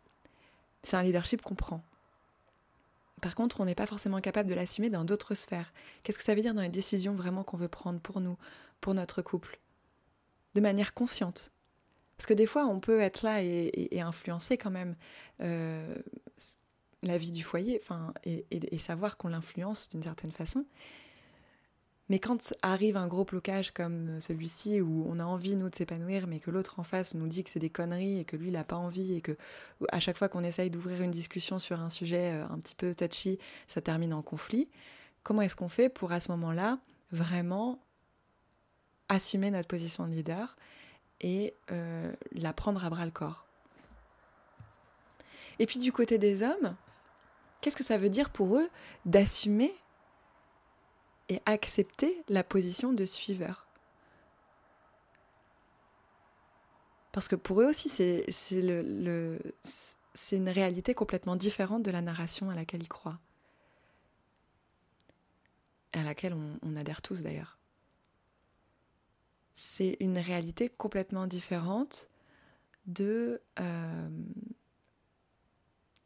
c'est 0.83 0.97
un 0.97 1.03
leadership 1.03 1.43
qu'on 1.43 1.55
prend 1.55 1.83
par 3.23 3.37
contre, 3.37 3.61
on 3.61 3.65
n'est 3.65 3.77
pas 3.77 3.87
forcément 3.87 4.21
capable 4.21 4.51
de 4.51 4.55
l'assumer 4.55 4.91
dans 4.91 5.05
d'autres 5.05 5.35
sphères. 5.35 5.73
Qu'est-ce 6.03 6.19
que 6.19 6.25
ça 6.25 6.35
veut 6.35 6.43
dire 6.43 6.55
dans 6.55 6.61
les 6.61 6.69
décisions 6.69 7.15
vraiment 7.15 7.45
qu'on 7.45 7.57
veut 7.57 7.69
prendre 7.69 8.01
pour 8.01 8.21
nous, 8.21 8.37
pour 8.81 8.95
notre 8.95 9.23
couple, 9.23 9.61
de 10.55 10.61
manière 10.61 10.93
consciente. 10.93 11.53
Parce 12.17 12.27
que 12.27 12.35
des 12.35 12.47
fois, 12.47 12.67
on 12.67 12.81
peut 12.81 13.01
être 13.01 13.23
là 13.23 13.41
et, 13.41 14.01
influencer 14.01 14.59
quand 14.59 14.73
même 14.73 14.97
euh, 15.41 15.95
la 17.05 17.17
vie 17.17 17.31
du 17.31 17.45
foyer, 17.45 17.81
et 18.25 18.79
savoir 18.79 19.17
qu'on 19.17 19.29
l'influence 19.29 19.89
d'une 19.89 20.03
certaine 20.03 20.33
façon. 20.33 20.67
Mais 22.09 22.19
quand 22.19 22.53
arrive 22.63 22.97
un 22.97 23.07
gros 23.07 23.25
blocage 23.25 23.71
comme 23.71 24.21
celui-ci, 24.21 24.81
où 24.81 25.07
on 25.09 25.19
a 25.19 25.25
envie, 25.25 25.57
nous, 25.57 25.71
de 25.71 25.75
s'épanouir, 25.75 26.27
mais 26.27 26.41
que 26.41 26.51
l'autre 26.51 26.81
en 26.81 26.83
face 26.83 27.15
nous 27.15 27.29
dit 27.29 27.45
que 27.45 27.51
c'est 27.51 27.61
des 27.61 27.71
conneries 27.71 28.19
et 28.19 28.25
que 28.25 28.37
lui, 28.37 28.49
il 28.49 28.53
n'a 28.53 28.65
pas 28.65 28.77
envie, 28.77 29.15
et 29.15 29.21
que 29.21 29.37
à 29.91 30.01
chaque 30.01 30.19
fois 30.19 30.29
qu'on 30.29 30.45
essaye 30.45 30.69
d'ouvrir 30.69 31.01
une 31.03 31.11
discussion 31.11 31.59
sur 31.59 31.81
un 31.81 31.89
sujet 31.89 32.33
euh, 32.35 32.47
un 32.49 32.59
petit 32.59 32.75
peu 32.75 32.95
touchy, 32.95 33.39
ça 33.67 33.81
termine 33.81 34.13
en 34.13 34.23
conflit, 34.23 34.69
comment 35.23 35.43
est-ce 35.43 35.57
qu'on 35.57 35.69
fait 35.69 35.89
pour, 35.89 36.13
à 36.13 36.21
ce 36.21 36.31
moment-là, 36.33 36.79
vraiment 37.13 37.79
assumer 39.09 39.51
notre 39.51 39.69
position 39.69 40.07
de 40.07 40.13
leader 40.13 40.57
et 41.21 41.55
euh, 41.71 42.13
la 42.33 42.53
prendre 42.53 42.85
à 42.85 42.91
bras 42.91 43.05
le 43.05 43.13
corps? 43.13 43.47
Et 45.59 45.67
puis 45.67 45.79
du 45.79 45.93
côté 45.93 46.19
des 46.19 46.43
hommes, 46.43 46.75
qu'est-ce 47.61 47.77
que 47.77 47.85
ça 47.85 47.97
veut 47.97 48.11
dire 48.11 48.31
pour 48.31 48.57
eux 48.59 48.69
d'assumer 49.07 49.73
et 51.33 51.43
accepter 51.47 52.23
la 52.29 52.45
position 52.45 52.93
de 52.93 53.05
suiveur 53.05 53.67
Parce 57.13 57.29
que 57.29 57.37
pour 57.37 57.61
eux 57.61 57.67
aussi, 57.67 57.91
c'est 57.91 58.25
une 60.33 60.49
réalité 60.49 60.95
complètement 60.95 61.37
différente 61.37 61.83
de 61.83 61.91
la 61.91 62.01
narration 62.01 62.49
à 62.49 62.55
laquelle 62.55 62.83
ils 62.83 62.89
croient. 62.89 63.19
Et 65.93 65.99
à 65.99 66.05
laquelle 66.05 66.35
on 66.63 66.77
adhère 66.77 67.03
tous 67.03 67.23
d'ailleurs 67.23 67.59
c'est 69.63 69.97
une 70.01 70.19
réalité 70.19 70.69
complètement 70.69 71.29
différente 71.29 72.09
euh, 73.01 73.39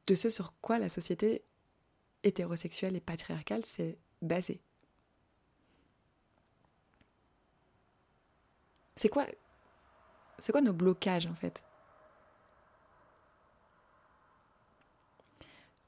de 0.06 0.14
ce 0.14 0.28
sur 0.28 0.52
quoi 0.60 0.78
la 0.78 0.90
société 0.90 1.42
hétérosexuelle 2.22 2.96
et 2.96 3.00
patriarcale 3.00 3.64
s'est 3.64 3.96
basée. 4.20 4.60
C'est 8.96 9.08
quoi 9.08 9.26
c'est 10.38 10.52
quoi 10.52 10.60
nos 10.60 10.72
blocages 10.72 11.26
en 11.26 11.34
fait? 11.34 11.62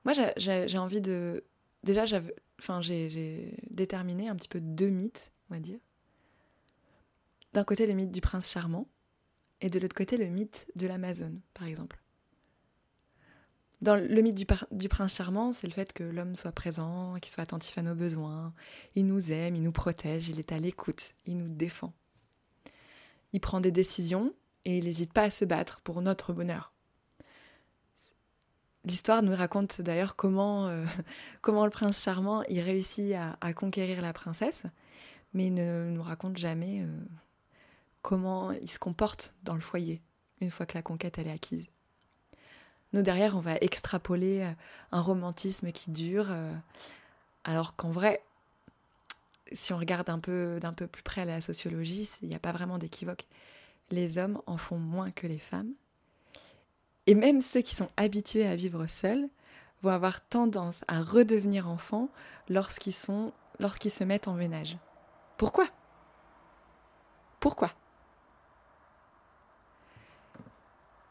Moi, 0.05 0.15
j'ai 0.37 0.79
envie 0.79 1.01
de. 1.01 1.45
Déjà, 1.85 2.07
j'ai 2.07 3.57
déterminé 3.71 4.29
un 4.29 4.37
petit 4.37 4.49
peu 4.49 4.61
deux 4.61 4.89
mythes, 4.89 5.33
on 5.51 5.55
va 5.55 5.61
dire. 5.61 5.79
D'un 7.53 7.65
côté, 7.65 7.87
le 7.87 7.93
mythe 7.93 8.11
du 8.11 8.21
prince 8.21 8.51
charmant, 8.51 8.89
et 9.61 9.69
de 9.69 9.79
l'autre 9.79 9.95
côté, 9.95 10.17
le 10.17 10.27
mythe 10.27 10.67
de 10.77 10.87
l'Amazone, 10.87 11.41
par 11.53 11.67
exemple. 11.67 11.99
Dans 13.81 13.97
le 13.97 14.23
mythe 14.23 14.35
du, 14.35 14.47
du 14.73 14.89
prince 14.89 15.15
charmant, 15.15 15.53
c'est 15.53 15.67
le 15.67 15.73
fait 15.73 15.93
que 15.93 16.05
l'homme 16.05 16.35
soit 16.35 16.53
présent, 16.53 17.15
qu'il 17.21 17.31
soit 17.31 17.43
attentif 17.43 17.77
à 17.79 17.83
nos 17.83 17.95
besoins, 17.95 18.53
il 18.97 19.07
nous 19.07 19.31
aime, 19.31 19.57
il 19.57 19.63
nous 19.63 19.73
protège, 19.73 20.29
il 20.29 20.39
est 20.39 20.53
à 20.53 20.59
l'écoute, 20.59 21.15
il 21.27 21.37
nous 21.37 21.49
défend. 21.49 21.93
Il 23.33 23.41
prend 23.41 23.61
des 23.61 23.71
décisions 23.71 24.33
et 24.65 24.79
il 24.79 24.85
n'hésite 24.85 25.13
pas 25.13 25.23
à 25.23 25.31
se 25.31 25.45
battre 25.45 25.81
pour 25.83 26.03
notre 26.03 26.33
bonheur. 26.33 26.73
L'histoire 28.85 29.23
nous 29.23 29.35
raconte 29.35 29.81
d'ailleurs 29.81 30.17
comment, 30.17 30.67
euh, 30.69 30.85
comment 31.43 31.65
le 31.65 31.71
prince 31.71 32.03
charmant 32.03 32.43
il 32.45 32.61
réussit 32.61 33.13
à, 33.15 33.53
conquérir 33.53 34.01
la 34.01 34.13
princesse, 34.13 34.65
mais 35.35 35.47
il 35.47 35.55
ne 35.55 35.91
nous 35.91 36.03
raconte 36.03 36.37
jamais 36.37 36.83
euh, 36.83 36.87
comment 38.03 38.53
il 38.53 38.71
se 38.71 38.79
comporte 38.79 39.35
dans 39.43 39.55
le 39.55 39.61
foyer 39.61 40.01
une 40.41 40.51
fois 40.51 40.67
que 40.67 40.75
la 40.75 40.83
conquête 40.83 41.19
est 41.19 41.31
acquise. 41.31 41.67
Nous 42.93 43.03
derrière, 43.03 43.37
on 43.37 43.41
va 43.41 43.57
extrapoler 43.57 44.43
euh, 44.43 44.53
un 44.93 45.01
romantisme 45.01 45.73
qui 45.73 45.91
dure, 45.91 46.29
alors 47.45 47.77
qu'en 47.77 47.91
vrai, 47.91 48.23
si 49.53 49.73
on 49.73 49.79
regarde 49.79 50.11
un 50.11 50.19
peu 50.19 50.59
d'un 50.61 50.73
peu 50.73 50.87
plus 50.87 51.03
près 51.03 51.25
la 51.25 51.41
sociologie, 51.41 52.09
il 52.23 52.29
n'y 52.29 52.35
a 52.35 52.41
pas 52.41 52.53
vraiment 52.53 52.79
d'équivoque. 52.79 53.27
Les 53.91 54.19
hommes 54.19 54.41
en 54.47 54.59
font 54.59 54.79
moins 54.79 55.11
que 55.11 55.27
les 55.27 55.39
femmes, 55.39 55.73
et 57.07 57.15
même 57.15 57.41
ceux 57.41 57.63
qui 57.63 57.75
sont 57.75 57.89
habitués 57.97 58.47
à 58.47 58.55
vivre 58.55 58.87
seuls 58.87 59.29
vont 59.83 59.91
avoir 59.91 60.21
tendance 60.27 60.85
à 60.89 61.01
redevenir 61.01 61.67
enfants 61.69 62.11
lorsqu'ils 62.49 62.93
sont 62.93 63.33
se 63.89 64.05
mettent 64.05 64.29
en 64.29 64.35
ménage. 64.35 64.77
Pourquoi? 65.37 65.67
Pourquoi? 67.41 67.71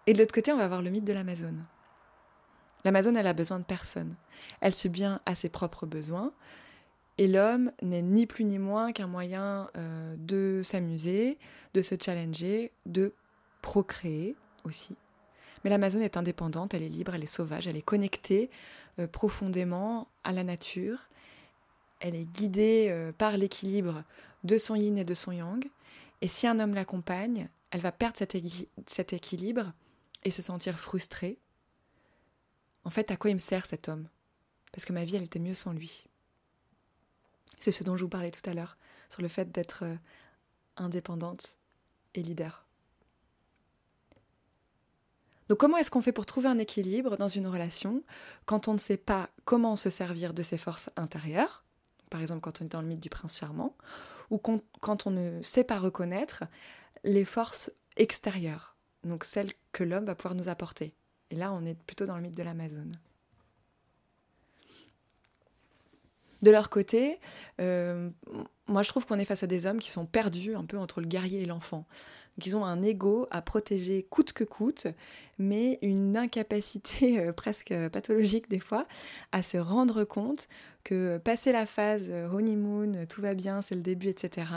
Et 0.06 0.13
de 0.13 0.19
l'autre 0.19 0.34
côté, 0.34 0.52
on 0.52 0.58
va 0.58 0.65
avoir 0.65 0.82
le 0.82 0.89
mythe 0.89 1.04
de 1.04 1.13
l'Amazone. 1.13 1.65
L'Amazone, 2.86 3.17
elle 3.17 3.28
a 3.28 3.34
besoin 3.34 3.60
de 3.60 3.65
personne. 3.65 4.15
Elle 4.62 4.73
subvient 4.73 5.19
à 5.26 5.36
ses 5.36 5.50
propres 5.50 5.86
besoins. 5.86 6.32
Et 7.17 7.27
l'homme 7.27 7.71
n'est 7.82 8.01
ni 8.01 8.27
plus 8.27 8.43
ni 8.43 8.60
moins 8.60 8.91
qu'un 8.91 9.08
moyen 9.08 9.69
euh, 9.75 10.15
de 10.17 10.62
s'amuser, 10.63 11.39
de 11.73 11.82
se 11.82 11.95
challenger, 11.99 12.71
de 12.86 13.13
procréer 13.62 14.36
aussi. 14.63 14.95
Mais 15.63 15.69
l'Amazone 15.69 16.03
est 16.03 16.17
indépendante, 16.17 16.73
elle 16.73 16.84
est 16.84 16.89
libre, 16.89 17.15
elle 17.15 17.23
est 17.23 17.27
sauvage, 17.27 17.67
elle 17.67 17.75
est 17.75 17.82
connectée 17.82 18.51
euh, 18.99 19.08
profondément 19.08 20.08
à 20.23 20.32
la 20.32 20.43
nature. 20.43 21.10
Elle 21.99 22.15
est 22.15 22.32
guidée 22.32 22.88
euh, 22.89 23.12
par 23.12 23.36
l'équilibre 23.38 24.03
de 24.43 24.60
son 24.60 24.75
yin 24.75 24.97
et 24.97 25.06
de 25.06 25.13
son 25.15 25.32
yang. 25.32 25.67
Et 26.21 26.27
si 26.27 26.45
un 26.45 26.60
homme 26.60 26.75
l'accompagne, 26.75 27.49
elle 27.71 27.82
va 27.82 27.91
perdre 27.91 28.17
cet, 28.17 28.38
cet 28.86 29.13
équilibre 29.13 29.73
et 30.23 30.32
se 30.32 30.43
sentir 30.43 30.80
frustrée. 30.80 31.39
En 32.84 32.91
fait, 32.91 33.10
à 33.10 33.17
quoi 33.17 33.32
il 33.32 33.36
me 33.36 33.39
sert 33.39 33.65
cet 33.65 33.89
homme? 33.89 34.08
Parce 34.71 34.86
que 34.86 34.93
ma 34.93 35.03
vie, 35.03 35.15
elle 35.15 35.23
était 35.23 35.39
mieux 35.39 35.53
sans 35.53 35.73
lui. 35.73 36.06
C'est 37.59 37.71
ce 37.71 37.83
dont 37.83 37.97
je 37.97 38.03
vous 38.03 38.09
parlais 38.09 38.31
tout 38.31 38.47
à 38.49 38.53
l'heure, 38.53 38.77
sur 39.09 39.21
le 39.21 39.27
fait 39.27 39.51
d'être 39.51 39.83
euh, 39.83 39.95
indépendante 40.77 41.57
et 42.13 42.21
leader. 42.21 42.65
Donc 45.49 45.59
comment 45.59 45.77
est-ce 45.77 45.89
qu'on 45.89 46.01
fait 46.01 46.11
pour 46.11 46.25
trouver 46.25 46.49
un 46.49 46.59
équilibre 46.59 47.17
dans 47.17 47.29
une 47.29 47.47
relation 47.47 48.03
quand 48.45 48.67
on 48.67 48.73
ne 48.73 48.77
sait 48.77 48.97
pas 48.97 49.29
comment 49.45 49.75
se 49.75 49.89
servir 49.89 50.33
de 50.33 50.43
ses 50.43 50.57
forces 50.57 50.89
intérieures, 50.97 51.63
par 52.09 52.21
exemple 52.21 52.41
quand 52.41 52.61
on 52.61 52.65
est 52.65 52.71
dans 52.71 52.81
le 52.81 52.87
mythe 52.87 52.99
du 52.99 53.09
prince 53.09 53.37
charmant, 53.37 53.75
ou 54.29 54.39
quand 54.39 55.07
on 55.07 55.11
ne 55.11 55.41
sait 55.41 55.63
pas 55.63 55.79
reconnaître 55.79 56.43
les 57.05 57.23
forces 57.23 57.71
extérieures, 57.95 58.75
donc 59.05 59.23
celles 59.23 59.53
que 59.71 59.85
l'homme 59.85 60.05
va 60.05 60.15
pouvoir 60.15 60.35
nous 60.35 60.49
apporter? 60.49 60.93
Et 61.29 61.35
là, 61.35 61.53
on 61.53 61.65
est 61.65 61.75
plutôt 61.75 62.05
dans 62.05 62.15
le 62.15 62.21
mythe 62.21 62.35
de 62.35 62.43
l'Amazone. 62.43 62.91
De 66.41 66.52
leur 66.52 66.69
côté, 66.69 67.19
euh, 67.60 68.10
moi 68.67 68.84
je 68.84 68.89
trouve 68.89 69.06
qu'on 69.06 69.19
est 69.19 69.26
face 69.26 69.43
à 69.43 69.47
des 69.47 69.65
hommes 69.65 69.80
qui 69.80 69.91
sont 69.91 70.06
perdus 70.06 70.56
un 70.56 70.65
peu 70.65 70.78
entre 70.78 71.02
le 71.02 71.08
guerrier 71.08 71.41
et 71.41 71.45
l'enfant. 71.45 71.86
Ils 72.45 72.56
ont 72.56 72.65
un 72.65 72.82
ego 72.82 73.28
à 73.32 73.41
protéger 73.41 74.04
coûte 74.04 74.32
que 74.32 74.43
coûte, 74.43 74.88
mais 75.38 75.80
une 75.82 76.15
incapacité 76.15 77.19
euh, 77.19 77.34
presque 77.34 77.73
pathologique 77.91 78.50
des 78.50 78.60
fois 78.60 78.88
à 79.32 79.41
se 79.43 79.58
rendre 79.58 80.04
compte 80.06 80.47
que 80.84 81.17
passer 81.17 81.52
la 81.52 81.65
phase 81.65 82.06
euh, 82.10 82.30
honeymoon, 82.30 83.06
tout 83.10 83.21
va 83.21 83.34
bien, 83.34 83.62
c'est 83.62 83.76
le 83.76 83.82
début, 83.82 84.08
etc., 84.08 84.47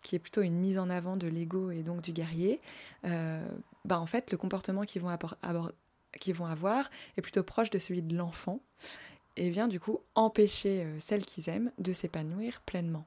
qui 0.00 0.16
est 0.16 0.20
plutôt 0.20 0.40
une 0.40 0.54
mise 0.54 0.78
en 0.78 0.88
avant 0.88 1.16
de 1.16 1.26
l'ego 1.26 1.70
et 1.70 1.82
donc 1.82 2.00
du 2.00 2.12
guerrier, 2.12 2.60
euh, 3.04 3.46
bah 3.84 4.00
en 4.00 4.06
fait 4.06 4.30
le 4.30 4.38
comportement 4.38 4.82
qu'ils 4.84 5.02
vont 5.02 5.10
avoir 5.10 6.90
est 7.16 7.20
plutôt 7.20 7.42
proche 7.42 7.68
de 7.68 7.78
celui 7.78 8.00
de 8.00 8.16
l'enfant 8.16 8.60
et 9.36 9.50
vient 9.50 9.68
du 9.68 9.80
coup 9.80 10.00
empêcher 10.14 10.86
celle 10.98 11.24
qu'ils 11.24 11.48
aiment 11.48 11.72
de 11.78 11.92
s'épanouir 11.92 12.60
pleinement. 12.62 13.04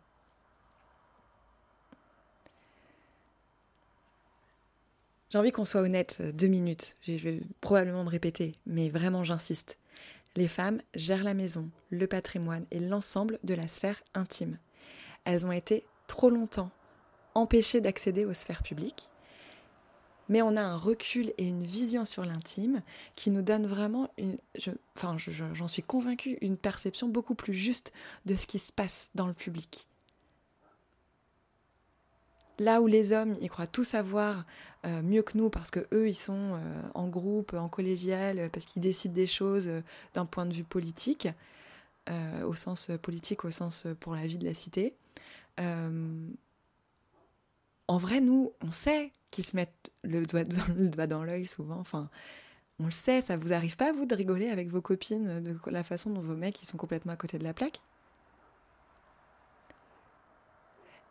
J'ai 5.29 5.37
envie 5.37 5.51
qu'on 5.51 5.65
soit 5.65 5.81
honnête 5.81 6.17
euh, 6.21 6.31
deux 6.31 6.47
minutes. 6.47 6.95
Je 7.05 7.17
vais 7.17 7.41
probablement 7.59 8.03
me 8.03 8.09
répéter, 8.09 8.53
mais 8.65 8.89
vraiment 8.89 9.23
j'insiste. 9.23 9.77
Les 10.35 10.47
femmes 10.47 10.81
gèrent 10.95 11.23
la 11.23 11.33
maison, 11.33 11.69
le 11.89 12.07
patrimoine 12.07 12.65
et 12.71 12.79
l'ensemble 12.79 13.39
de 13.43 13.53
la 13.53 13.67
sphère 13.67 14.01
intime. 14.13 14.57
Elles 15.25 15.45
ont 15.45 15.51
été 15.51 15.83
trop 16.07 16.29
longtemps 16.29 16.71
empêchées 17.33 17.81
d'accéder 17.81 18.23
aux 18.23 18.33
sphères 18.33 18.63
publiques, 18.63 19.09
mais 20.29 20.41
on 20.41 20.55
a 20.55 20.61
un 20.61 20.77
recul 20.77 21.33
et 21.37 21.45
une 21.45 21.63
vision 21.63 22.05
sur 22.05 22.25
l'intime 22.25 22.81
qui 23.15 23.29
nous 23.29 23.41
donne 23.41 23.65
vraiment, 23.65 24.09
une, 24.17 24.37
enfin 24.95 25.17
j'en 25.17 25.67
suis 25.67 25.83
convaincue, 25.83 26.37
une 26.41 26.57
perception 26.57 27.07
beaucoup 27.07 27.35
plus 27.35 27.53
juste 27.53 27.93
de 28.25 28.35
ce 28.35 28.45
qui 28.45 28.59
se 28.59 28.71
passe 28.71 29.09
dans 29.15 29.27
le 29.27 29.33
public. 29.33 29.87
Là 32.59 32.81
où 32.81 32.87
les 32.87 33.11
hommes, 33.11 33.37
ils 33.39 33.49
croient 33.49 33.67
tout 33.67 33.83
savoir 33.83 34.43
euh, 34.85 35.01
mieux 35.01 35.21
que 35.21 35.37
nous 35.37 35.49
parce 35.49 35.69
que 35.69 35.87
eux, 35.93 36.07
ils 36.07 36.15
sont 36.15 36.53
euh, 36.55 36.81
en 36.95 37.07
groupe, 37.07 37.53
en 37.53 37.69
collégial, 37.69 38.49
parce 38.51 38.65
qu'ils 38.65 38.81
décident 38.81 39.13
des 39.13 39.27
choses 39.27 39.67
euh, 39.67 39.81
d'un 40.13 40.25
point 40.25 40.45
de 40.45 40.53
vue 40.53 40.63
politique, 40.63 41.27
au 42.45 42.55
sens 42.55 42.89
politique, 43.01 43.43
au 43.43 43.51
sens 43.51 43.85
pour 43.99 44.15
la 44.15 44.25
vie 44.25 44.37
de 44.37 44.45
la 44.45 44.53
cité. 44.53 44.93
En 47.87 47.97
vrai, 47.97 48.19
nous, 48.19 48.53
on 48.61 48.71
sait 48.71 49.11
qu'ils 49.31 49.45
se 49.45 49.55
mettent 49.55 49.91
le 50.03 50.25
doigt 50.25 51.07
dans, 51.07 51.23
l'œil 51.23 51.45
souvent. 51.45 51.79
Enfin, 51.79 52.09
on 52.79 52.85
le 52.85 52.91
sait. 52.91 53.21
Ça 53.21 53.37
vous 53.37 53.53
arrive 53.53 53.77
pas 53.77 53.91
vous 53.91 54.05
de 54.05 54.15
rigoler 54.15 54.49
avec 54.49 54.69
vos 54.69 54.81
copines 54.81 55.41
de 55.41 55.57
la 55.71 55.83
façon 55.83 56.09
dont 56.09 56.21
vos 56.21 56.35
mecs 56.35 56.61
ils 56.61 56.67
sont 56.67 56.77
complètement 56.77 57.13
à 57.13 57.17
côté 57.17 57.37
de 57.37 57.43
la 57.43 57.53
plaque? 57.53 57.81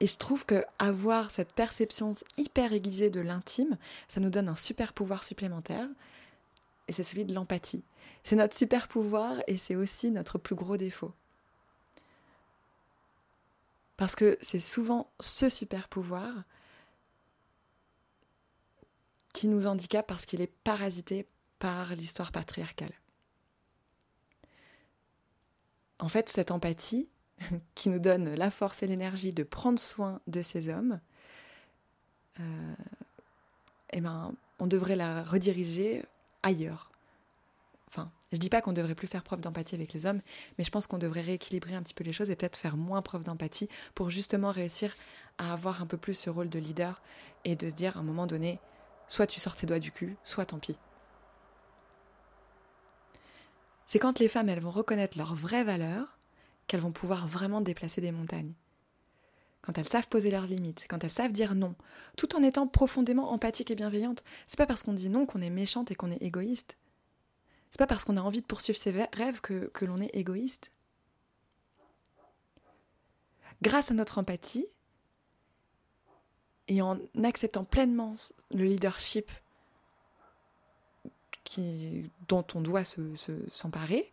Et 0.01 0.07
je 0.07 0.17
trouve 0.19 0.45
que 0.45 0.63
avoir 0.79 1.31
cette 1.31 1.55
perception 1.55 2.15
hyper 2.37 2.75
aiguisée 2.75 3.09
de 3.09 3.21
l'intime, 3.21 3.79
ça 4.09 4.21
nous 4.21 4.29
donne 4.29 4.49
un 4.49 4.57
super 4.57 4.93
pouvoir 4.93 5.25
supplémentaire. 5.25 5.89
Et 6.89 6.93
c'est 6.93 7.03
celui 7.03 7.25
de 7.25 7.35
l'empathie. 7.35 7.83
C'est 8.23 8.37
notre 8.37 8.55
super 8.55 8.89
pouvoir 8.89 9.39
et 9.47 9.57
c'est 9.57 9.75
aussi 9.75 10.11
notre 10.11 10.39
plus 10.39 10.55
gros 10.55 10.77
défaut. 10.77 11.13
Parce 13.97 14.15
que 14.15 14.37
c'est 14.43 14.61
souvent 14.61 15.09
ce 15.19 15.49
super 15.49 15.89
pouvoir 15.89 16.45
qui 19.37 19.49
nous 19.49 19.67
handicape 19.67 20.07
parce 20.07 20.25
qu'il 20.25 20.41
est 20.41 20.51
parasité 20.65 21.27
par 21.59 21.95
l'histoire 21.95 22.33
patriarcale. 22.33 22.93
En 25.99 26.09
fait, 26.09 26.31
cette 26.31 26.51
empathie, 26.51 27.07
qui 27.75 27.91
nous 27.91 27.99
donne 27.99 28.35
la 28.35 28.51
force 28.51 28.83
et 28.83 28.87
l'énergie 28.87 29.35
de 29.35 29.43
prendre 29.43 29.79
soin 29.79 30.23
de 30.27 30.41
ces 30.41 30.71
hommes, 30.71 31.01
euh, 32.41 32.75
eh 33.91 34.01
ben, 34.01 34.33
on 34.59 34.67
devrait 34.67 34.97
la 34.97 35.23
rediriger 35.23 36.03
ailleurs. 36.43 36.91
Enfin, 37.89 38.11
je 38.33 38.39
dis 38.39 38.49
pas 38.49 38.63
qu'on 38.63 38.73
devrait 38.73 38.95
plus 38.95 39.07
faire 39.07 39.23
preuve 39.23 39.43
d'empathie 39.43 39.75
avec 39.75 39.93
les 39.93 40.07
hommes, 40.07 40.23
mais 40.57 40.65
je 40.65 40.71
pense 40.71 40.87
qu'on 40.87 40.97
devrait 40.97 41.21
rééquilibrer 41.21 41.75
un 41.75 41.83
petit 41.83 41.95
peu 41.95 42.05
les 42.05 42.13
choses 42.15 42.31
et 42.31 42.37
peut-être 42.37 42.57
faire 42.57 42.79
moins 42.79 43.03
preuve 43.03 43.23
d'empathie 43.23 43.69
pour 43.95 44.09
justement 44.09 44.51
réussir 44.51 44.97
à 45.37 45.53
avoir 45.53 45.83
un 45.83 45.87
peu 45.87 45.99
plus 45.99 46.15
ce 46.15 46.31
rôle 46.31 46.49
de 46.49 46.59
leader 46.59 47.03
et 47.45 47.55
de 47.55 47.69
se 47.69 47.75
dire 47.75 47.99
à 47.99 48.01
un 48.01 48.03
moment 48.03 48.27
donné, 48.27 48.61
soit 49.09 49.27
tu 49.27 49.41
sors 49.41 49.57
tes 49.57 49.67
doigts 49.67 49.79
du 49.79 49.93
cul, 49.93 50.17
soit 50.25 50.47
tant 50.47 50.59
pis. 50.59 50.77
C'est 53.87 53.99
quand 53.99 54.19
les 54.19 54.29
femmes, 54.29 54.49
elles 54.49 54.61
vont 54.61 54.71
reconnaître 54.71 55.17
leurs 55.17 55.35
vraies 55.35 55.65
valeurs, 55.65 56.19
qu'elles 56.67 56.81
vont 56.81 56.93
pouvoir 56.93 57.29
vraiment 57.29 57.61
déplacer 57.61 58.01
des 58.01 58.13
montagnes. 58.13 58.55
quand 59.63 59.79
elles 59.79 59.89
savent 59.89 60.09
poser 60.09 60.31
leurs 60.31 60.47
limites, 60.47 60.87
quand 60.89 61.03
elles 61.03 61.11
savent 61.11 61.33
dire 61.33 61.57
non, 61.57 61.75
tout 62.17 62.37
en 62.37 62.43
étant 62.45 62.69
profondément 62.69 63.33
empathique 63.33 63.73
et 63.73 63.75
bienveillante, 63.75 64.23
c'est 64.47 64.59
pas 64.59 64.67
parce 64.67 64.85
qu'on 64.85 64.93
dit 64.93 65.09
non 65.09 65.27
qu'on 65.27 65.43
est 65.43 65.51
méchante 65.51 65.91
et 65.91 65.97
qu'on 65.97 66.13
est 66.13 66.23
égoïste. 66.23 66.77
C'est 67.71 67.79
pas 67.79 67.89
parce 67.89 68.05
qu'on 68.05 68.17
a 68.17 68.21
envie 68.23 68.43
de 68.43 68.47
poursuivre 68.47 68.79
ses 68.79 68.93
rêves 68.93 69.41
que 69.41 69.85
l'on 69.85 69.97
est 69.97 70.15
égoïste. 70.15 70.71
Grâce 73.63 73.91
à 73.91 73.95
notre 73.95 74.19
empathie, 74.19 74.67
et 76.69 76.83
en 76.83 76.99
acceptant 77.23 77.65
pleinement 77.65 78.17
le 78.53 78.65
leadership 78.65 79.31
qui, 81.45 82.11
dont 82.29 82.45
on 82.55 82.61
doit 82.61 82.85
s'emparer, 82.85 83.99
se, 83.99 84.05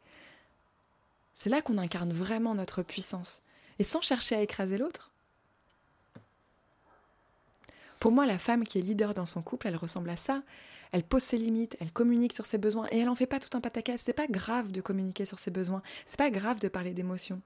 c'est 1.34 1.50
là 1.50 1.62
qu'on 1.62 1.78
incarne 1.78 2.13
vraiment 2.13 2.54
notre 2.56 2.84
puissance, 2.84 3.42
et 3.80 3.84
sans 3.84 4.02
chercher 4.02 4.36
à 4.36 4.42
écraser 4.42 4.78
l'autre. 4.78 5.12
Pour 8.00 8.12
moi, 8.12 8.26
la 8.26 8.38
femme 8.38 8.66
qui 8.66 8.78
est 8.78 8.82
leader 8.82 9.13
dans 9.13 9.26
son 9.26 9.42
couple, 9.42 9.68
elle 9.68 9.78
ressemble 9.78 10.10
à 10.10 10.18
ça. 10.18 10.44
Elle 10.92 11.04
pose 11.04 11.24
ses 11.24 11.38
limites, 11.38 11.76
elle 11.80 11.92
communique 11.92 12.34
sur 12.34 12.46
ses 12.46 12.58
besoins, 12.60 12.86
et 12.92 13.00
elle 13.00 13.10
en 13.10 13.16
fait 13.16 13.26
pas 13.26 13.39
tout 13.39 13.58
un 13.58 13.62
pataquès. 13.62 14.00
C'est 14.00 14.13
pas 14.13 14.28
grave 14.28 14.72
de 14.72 14.82
communiquer 14.82 15.26
sur 15.26 15.39
ses 15.39 15.50
besoins, 15.50 15.82
c'est 16.06 16.18
pas 16.18 16.30
grave 16.30 16.60
de 16.60 16.68
parler 16.68 16.94
d'émotions. 16.94 17.42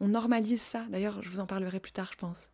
On 0.00 0.08
normalise 0.08 0.60
ça. 0.60 0.84
D'ailleurs, 0.88 1.22
je 1.22 1.30
vous 1.30 1.40
en 1.40 1.46
parlerai 1.46 1.80
plus 1.80 1.92
tard, 1.92 2.10
je 2.12 2.18
pense. 2.18 2.50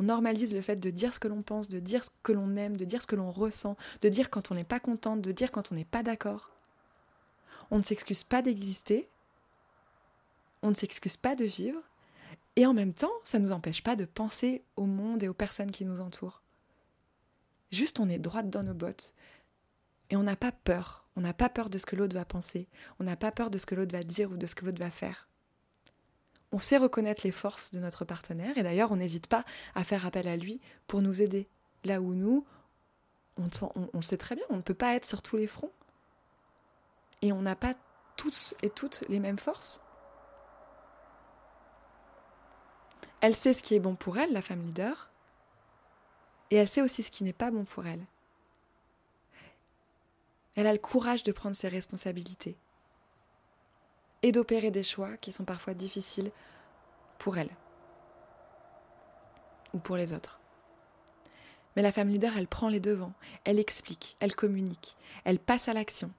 On 0.00 0.04
normalise 0.04 0.54
le 0.54 0.60
fait 0.60 0.76
de 0.76 0.90
dire 0.90 1.12
ce 1.12 1.18
que 1.18 1.28
l'on 1.28 1.42
pense, 1.42 1.68
de 1.68 1.80
dire 1.80 2.04
ce 2.04 2.10
que 2.22 2.32
l'on 2.32 2.56
aime, 2.56 2.76
de 2.76 2.84
dire 2.84 3.02
ce 3.02 3.06
que 3.06 3.16
l'on 3.16 3.32
ressent, 3.32 3.76
de 4.00 4.08
dire 4.08 4.30
quand 4.30 4.50
on 4.50 4.54
n'est 4.54 4.64
pas 4.64 4.80
contente, 4.80 5.20
de 5.22 5.32
dire 5.32 5.50
quand 5.50 5.72
on 5.72 5.74
n'est 5.74 5.84
pas 5.84 6.02
d'accord. 6.02 6.50
On 7.70 7.78
ne 7.78 7.82
s'excuse 7.82 8.22
pas 8.22 8.40
d'exister, 8.40 9.08
on 10.62 10.70
ne 10.70 10.74
s'excuse 10.74 11.16
pas 11.16 11.34
de 11.34 11.44
vivre, 11.44 11.80
et 12.56 12.66
en 12.66 12.74
même 12.74 12.94
temps, 12.94 13.12
ça 13.24 13.38
ne 13.38 13.44
nous 13.44 13.52
empêche 13.52 13.82
pas 13.82 13.96
de 13.96 14.04
penser 14.04 14.62
au 14.76 14.86
monde 14.86 15.22
et 15.22 15.28
aux 15.28 15.34
personnes 15.34 15.70
qui 15.70 15.84
nous 15.84 16.00
entourent. 16.00 16.42
Juste, 17.70 18.00
on 18.00 18.08
est 18.08 18.18
droite 18.18 18.50
dans 18.50 18.62
nos 18.62 18.74
bottes, 18.74 19.14
et 20.10 20.16
on 20.16 20.22
n'a 20.22 20.36
pas 20.36 20.52
peur. 20.52 21.04
On 21.16 21.20
n'a 21.20 21.34
pas 21.34 21.48
peur 21.48 21.68
de 21.68 21.78
ce 21.78 21.86
que 21.86 21.96
l'autre 21.96 22.14
va 22.14 22.24
penser, 22.24 22.68
on 23.00 23.04
n'a 23.04 23.16
pas 23.16 23.32
peur 23.32 23.50
de 23.50 23.58
ce 23.58 23.66
que 23.66 23.74
l'autre 23.74 23.90
va 23.90 24.04
dire 24.04 24.30
ou 24.30 24.36
de 24.36 24.46
ce 24.46 24.54
que 24.54 24.64
l'autre 24.64 24.78
va 24.78 24.90
faire 24.90 25.26
on 26.52 26.58
sait 26.58 26.78
reconnaître 26.78 27.22
les 27.24 27.30
forces 27.30 27.72
de 27.72 27.78
notre 27.78 28.04
partenaire 28.04 28.56
et 28.56 28.62
d'ailleurs 28.62 28.92
on 28.92 28.96
n'hésite 28.96 29.26
pas 29.26 29.44
à 29.74 29.84
faire 29.84 30.06
appel 30.06 30.28
à 30.28 30.36
lui 30.36 30.60
pour 30.86 31.02
nous 31.02 31.20
aider. 31.20 31.48
Là 31.84 32.00
où 32.00 32.14
nous, 32.14 32.46
on, 33.36 33.48
on, 33.92 34.02
sait 34.02 34.16
très 34.16 34.34
bien, 34.34 34.44
on 34.50 34.56
ne 34.56 34.62
peut 34.62 34.74
pas 34.74 34.94
être 34.94 35.04
sur 35.04 35.22
tous 35.22 35.36
les 35.36 35.46
fronts. 35.46 35.72
Et 37.22 37.32
on 37.32 37.42
n'a 37.42 37.56
pas 37.56 37.74
tous 38.16 38.54
et 38.62 38.70
toutes 38.70 39.04
les 39.08 39.20
mêmes 39.20 39.38
forces. 39.38 39.80
Elle 43.20 43.34
sait 43.34 43.52
ce 43.52 43.62
qui 43.62 43.74
est 43.74 43.80
bon 43.80 43.94
pour 43.94 44.18
elle, 44.18 44.32
la 44.32 44.42
femme 44.42 44.62
leader, 44.62 45.10
et 46.50 46.56
elle 46.56 46.68
sait 46.68 46.82
aussi 46.82 47.02
ce 47.02 47.10
qui 47.10 47.24
n'est 47.24 47.32
pas 47.32 47.50
bon 47.50 47.64
pour 47.64 47.86
elle. 47.86 48.04
Elle 50.54 50.66
a 50.66 50.72
le 50.72 50.78
courage 50.78 51.22
de 51.22 51.32
prendre 51.32 51.56
ses 51.56 51.68
responsabilités 51.68 52.56
et 54.28 54.32
d'opérer 54.32 54.70
des 54.70 54.82
choix 54.82 55.16
qui 55.16 55.32
sont 55.32 55.44
parfois 55.44 55.72
difficiles 55.74 56.30
pour 57.18 57.38
elle 57.38 57.50
ou 59.72 59.78
pour 59.78 59.96
les 59.96 60.12
autres. 60.12 60.40
Mais 61.74 61.82
la 61.82 61.92
femme 61.92 62.08
leader, 62.08 62.36
elle 62.36 62.46
prend 62.46 62.68
les 62.68 62.80
devants, 62.80 63.14
elle 63.44 63.58
explique, 63.58 64.16
elle 64.20 64.34
communique, 64.34 64.96
elle 65.24 65.38
passe 65.38 65.68
à 65.68 65.72
l'action. 65.72 66.10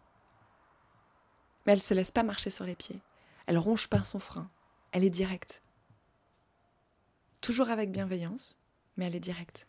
Mais 1.65 1.73
elle 1.73 1.79
ne 1.79 1.83
se 1.83 1.93
laisse 1.93 2.11
pas 2.11 2.23
marcher 2.23 2.49
sur 2.49 2.65
les 2.65 2.75
pieds, 2.75 2.99
elle 3.45 3.57
ronge 3.57 3.87
pas 3.87 4.03
son 4.03 4.19
frein, 4.19 4.49
elle 4.91 5.03
est 5.03 5.09
directe. 5.09 5.61
Toujours 7.41 7.69
avec 7.69 7.91
bienveillance, 7.91 8.57
mais 8.97 9.05
elle 9.05 9.15
est 9.15 9.19
directe. 9.19 9.67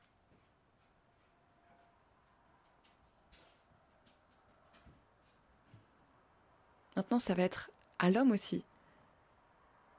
Maintenant, 6.97 7.19
ça 7.19 7.35
va 7.35 7.43
être 7.43 7.71
à 8.01 8.11
l'homme 8.11 8.33
aussi, 8.33 8.65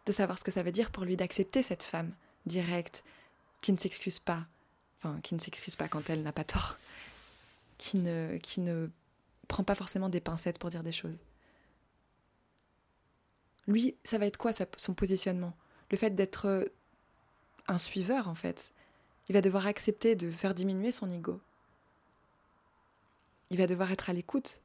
de 0.06 0.12
savoir 0.12 0.38
ce 0.40 0.44
que 0.44 0.52
ça 0.52 0.64
veut 0.64 0.72
dire 0.72 0.92
pour 0.92 1.06
lui 1.06 1.16
d'accepter 1.16 1.62
cette 1.62 1.84
femme 1.84 2.12
directe, 2.46 3.04
qui 3.62 3.72
ne 3.72 3.78
s'excuse 3.78 4.18
pas, 4.20 4.46
enfin 4.98 5.22
qui 5.22 5.36
ne 5.36 5.40
s'excuse 5.40 5.76
pas 5.76 5.88
quand 5.88 6.10
elle 6.10 6.24
n'a 6.24 6.32
pas 6.32 6.44
tort, 6.44 6.78
qui 7.78 8.00
ne, 8.00 8.90
prend 9.48 9.64
pas 9.64 9.76
forcément 9.76 10.10
des 10.10 10.20
pincettes 10.20 10.60
pour 10.60 10.72
dire 10.72 10.84
des 10.84 10.92
choses. 10.92 11.18
Lui, 13.68 13.96
ça 14.04 14.18
va 14.18 14.26
être 14.26 14.38
quoi 14.38 14.52
son 14.54 14.94
positionnement? 14.96 15.56
Le 15.92 15.98
fait 15.98 16.16
d'être 16.16 16.48
euh, 16.48 16.66
un 17.68 17.78
suiveur, 17.78 18.28
en 18.28 18.36
fait. 18.36 18.72
Il 19.30 19.34
va 19.34 19.42
devoir 19.42 19.68
accepter 19.68 20.16
de 20.16 20.32
faire 20.32 20.56
diminuer 20.56 20.92
son 20.92 21.12
ego. 21.12 21.40
Il 23.52 23.58
va 23.58 23.68
devoir 23.68 23.92
être 23.92 24.10
à 24.10 24.14
l'écoute 24.14 24.62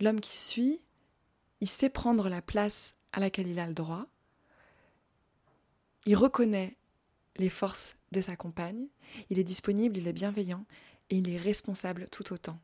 L'homme 0.00 0.20
qui 0.20 0.36
suit, 0.36 0.80
il 1.60 1.68
sait 1.68 1.90
prendre 1.90 2.28
la 2.28 2.40
place 2.40 2.94
à 3.12 3.20
laquelle 3.20 3.48
il 3.48 3.58
a 3.58 3.66
le 3.66 3.74
droit. 3.74 4.06
Il 6.06 6.16
reconnaît 6.16 6.76
les 7.36 7.50
forces 7.50 7.96
de 8.12 8.20
sa 8.20 8.34
compagne, 8.34 8.86
il 9.28 9.38
est 9.38 9.44
disponible, 9.44 9.96
il 9.98 10.08
est 10.08 10.12
bienveillant 10.12 10.64
et 11.10 11.18
il 11.18 11.28
est 11.28 11.36
responsable 11.36 12.08
tout 12.10 12.32
autant. 12.32 12.58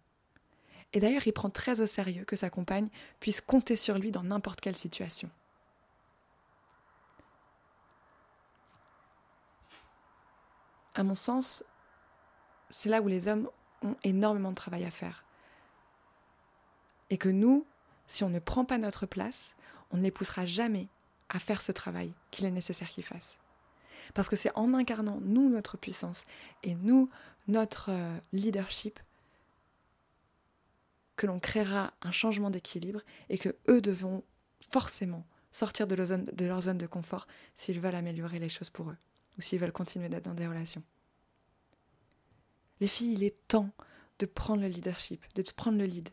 Et 0.93 1.01
d'ailleurs, 1.01 1.27
il 1.27 1.33
prend 1.33 1.51
très 1.51 1.81
au 1.81 1.87
sérieux 1.87 2.25
que 2.25 2.37
sa 2.37 2.49
compagne 2.49 2.89
puisse 3.21 3.43
compter 3.43 3.77
sur 3.77 3.99
lui 3.99 4.11
dans 4.11 4.23
n'importe 4.23 4.61
quelle 4.61 4.77
situation. 4.77 5.29
À 10.95 11.03
mon 11.03 11.15
sens, 11.15 11.63
c'est 12.71 12.89
là 12.89 13.03
où 13.03 13.09
les 13.09 13.29
hommes 13.29 13.51
ont 13.83 13.97
énormément 14.05 14.51
de 14.51 14.55
travail 14.55 14.85
à 14.85 14.91
faire. 14.91 15.26
Et 17.11 17.19
que 17.19 17.29
nous, 17.29 17.67
si 18.07 18.25
on 18.25 18.31
ne 18.31 18.39
prend 18.39 18.65
pas 18.65 18.79
notre 18.79 19.07
place, 19.07 19.55
on 19.91 19.97
ne 19.97 20.03
les 20.03 20.11
poussera 20.11 20.47
jamais 20.47 20.89
à 21.29 21.39
faire 21.39 21.61
ce 21.61 21.73
travail 21.73 22.13
qu'il 22.31 22.45
est 22.45 22.51
nécessaire 22.51 22.89
qu'ils 22.89 23.05
fassent. 23.05 23.39
Parce 24.15 24.29
que 24.29 24.37
c'est 24.37 24.57
en 24.57 24.75
incarnant, 24.75 25.19
nous, 25.23 25.49
notre 25.49 25.77
puissance 25.77 26.25
et 26.63 26.75
nous, 26.75 27.11
notre 27.49 27.91
euh, 27.91 28.19
leadership, 28.33 29.01
que 31.17 31.27
l'on 31.27 31.41
créera 31.41 31.93
un 32.03 32.13
changement 32.13 32.51
d'équilibre 32.51 33.01
et 33.31 33.39
que 33.39 33.57
eux 33.69 33.81
devront 33.81 34.23
forcément 34.71 35.25
sortir 35.51 35.87
de 35.87 35.95
leur, 35.95 36.07
zone, 36.07 36.25
de 36.27 36.45
leur 36.45 36.61
zone 36.61 36.79
de 36.79 36.87
confort 36.87 37.27
s'ils 37.55 37.81
veulent 37.81 37.95
améliorer 37.95 38.39
les 38.39 38.51
choses 38.51 38.71
pour 38.71 38.91
eux 38.91 38.97
ou 39.39 39.41
s'ils 39.41 39.59
veulent 39.59 39.73
continuer 39.73 40.09
d'être 40.09 40.25
dans 40.25 40.35
des 40.35 40.47
relations. 40.47 40.83
Les 42.81 42.87
filles, 42.87 43.15
il 43.15 43.25
est 43.25 43.37
temps 43.49 43.71
de 44.19 44.27
prendre 44.27 44.63
le 44.63 44.69
leadership, 44.69 45.25
de 45.35 45.43
prendre 45.55 45.79
le 45.79 45.85
lead, 45.85 46.11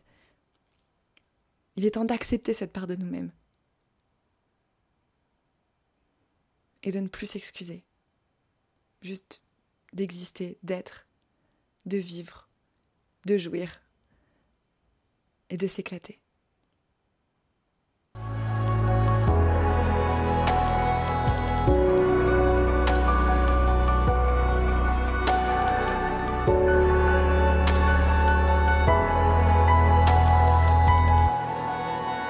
il 1.76 1.86
est 1.86 1.92
temps 1.92 2.04
d'accepter 2.04 2.52
cette 2.52 2.72
part 2.72 2.86
de 2.86 2.96
nous-mêmes. 2.96 3.32
Et 6.82 6.90
de 6.90 7.00
ne 7.00 7.08
plus 7.08 7.26
s'excuser. 7.26 7.82
Juste 9.02 9.42
d'exister, 9.92 10.58
d'être, 10.62 11.06
de 11.86 11.96
vivre, 11.96 12.48
de 13.26 13.38
jouir 13.38 13.82
et 15.50 15.56
de 15.56 15.66
s'éclater. 15.66 16.20